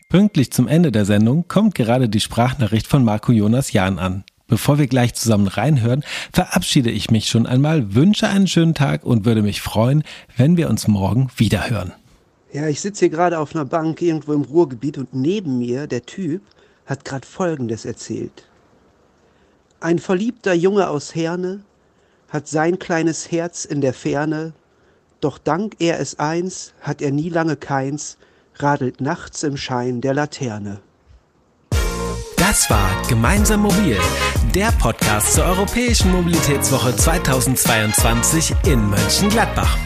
Pünktlich 0.09 0.51
zum 0.51 0.67
Ende 0.67 0.91
der 0.91 1.05
Sendung 1.05 1.47
kommt 1.47 1.75
gerade 1.75 2.09
die 2.09 2.21
Sprachnachricht 2.21 2.87
von 2.87 3.03
Marco 3.03 3.31
Jonas 3.31 3.71
Jahn 3.71 3.99
an. 3.99 4.23
Bevor 4.47 4.79
wir 4.79 4.87
gleich 4.87 5.13
zusammen 5.13 5.47
reinhören, 5.47 6.03
verabschiede 6.31 6.89
ich 6.89 7.11
mich 7.11 7.27
schon 7.27 7.45
einmal, 7.45 7.93
wünsche 7.93 8.29
einen 8.29 8.47
schönen 8.47 8.73
Tag 8.73 9.03
und 9.03 9.25
würde 9.25 9.43
mich 9.43 9.61
freuen, 9.61 10.03
wenn 10.35 10.57
wir 10.57 10.71
uns 10.71 10.87
morgen 10.87 11.29
wieder 11.37 11.69
hören. 11.69 11.91
Ja, 12.51 12.67
ich 12.67 12.81
sitze 12.81 13.01
hier 13.01 13.09
gerade 13.09 13.37
auf 13.37 13.53
einer 13.53 13.65
Bank 13.65 14.01
irgendwo 14.01 14.33
im 14.33 14.41
Ruhrgebiet 14.41 14.97
und 14.97 15.13
neben 15.13 15.59
mir, 15.59 15.85
der 15.85 16.03
Typ, 16.07 16.41
hat 16.85 17.05
gerade 17.05 17.27
Folgendes 17.27 17.85
erzählt. 17.85 18.47
Ein 19.79 19.99
verliebter 19.99 20.53
Junge 20.53 20.89
aus 20.89 21.15
Herne 21.15 21.63
hat 22.29 22.47
sein 22.47 22.79
kleines 22.79 23.31
Herz 23.31 23.65
in 23.65 23.81
der 23.81 23.93
Ferne, 23.93 24.53
doch 25.19 25.37
dank 25.37 25.75
RS1 25.79 26.71
hat 26.81 27.01
er 27.01 27.11
nie 27.11 27.29
lange 27.29 27.55
keins, 27.55 28.17
radelt 28.55 29.01
nachts 29.01 29.43
im 29.43 29.57
Schein 29.57 30.01
der 30.01 30.13
Laterne. 30.13 30.81
Das 32.37 32.69
war 32.69 32.89
Gemeinsam 33.07 33.61
Mobil, 33.61 33.97
der 34.53 34.71
Podcast 34.73 35.33
zur 35.33 35.45
Europäischen 35.45 36.11
Mobilitätswoche 36.11 36.95
2022 36.95 38.53
in 38.65 38.89
Mönchengladbach. 38.89 39.77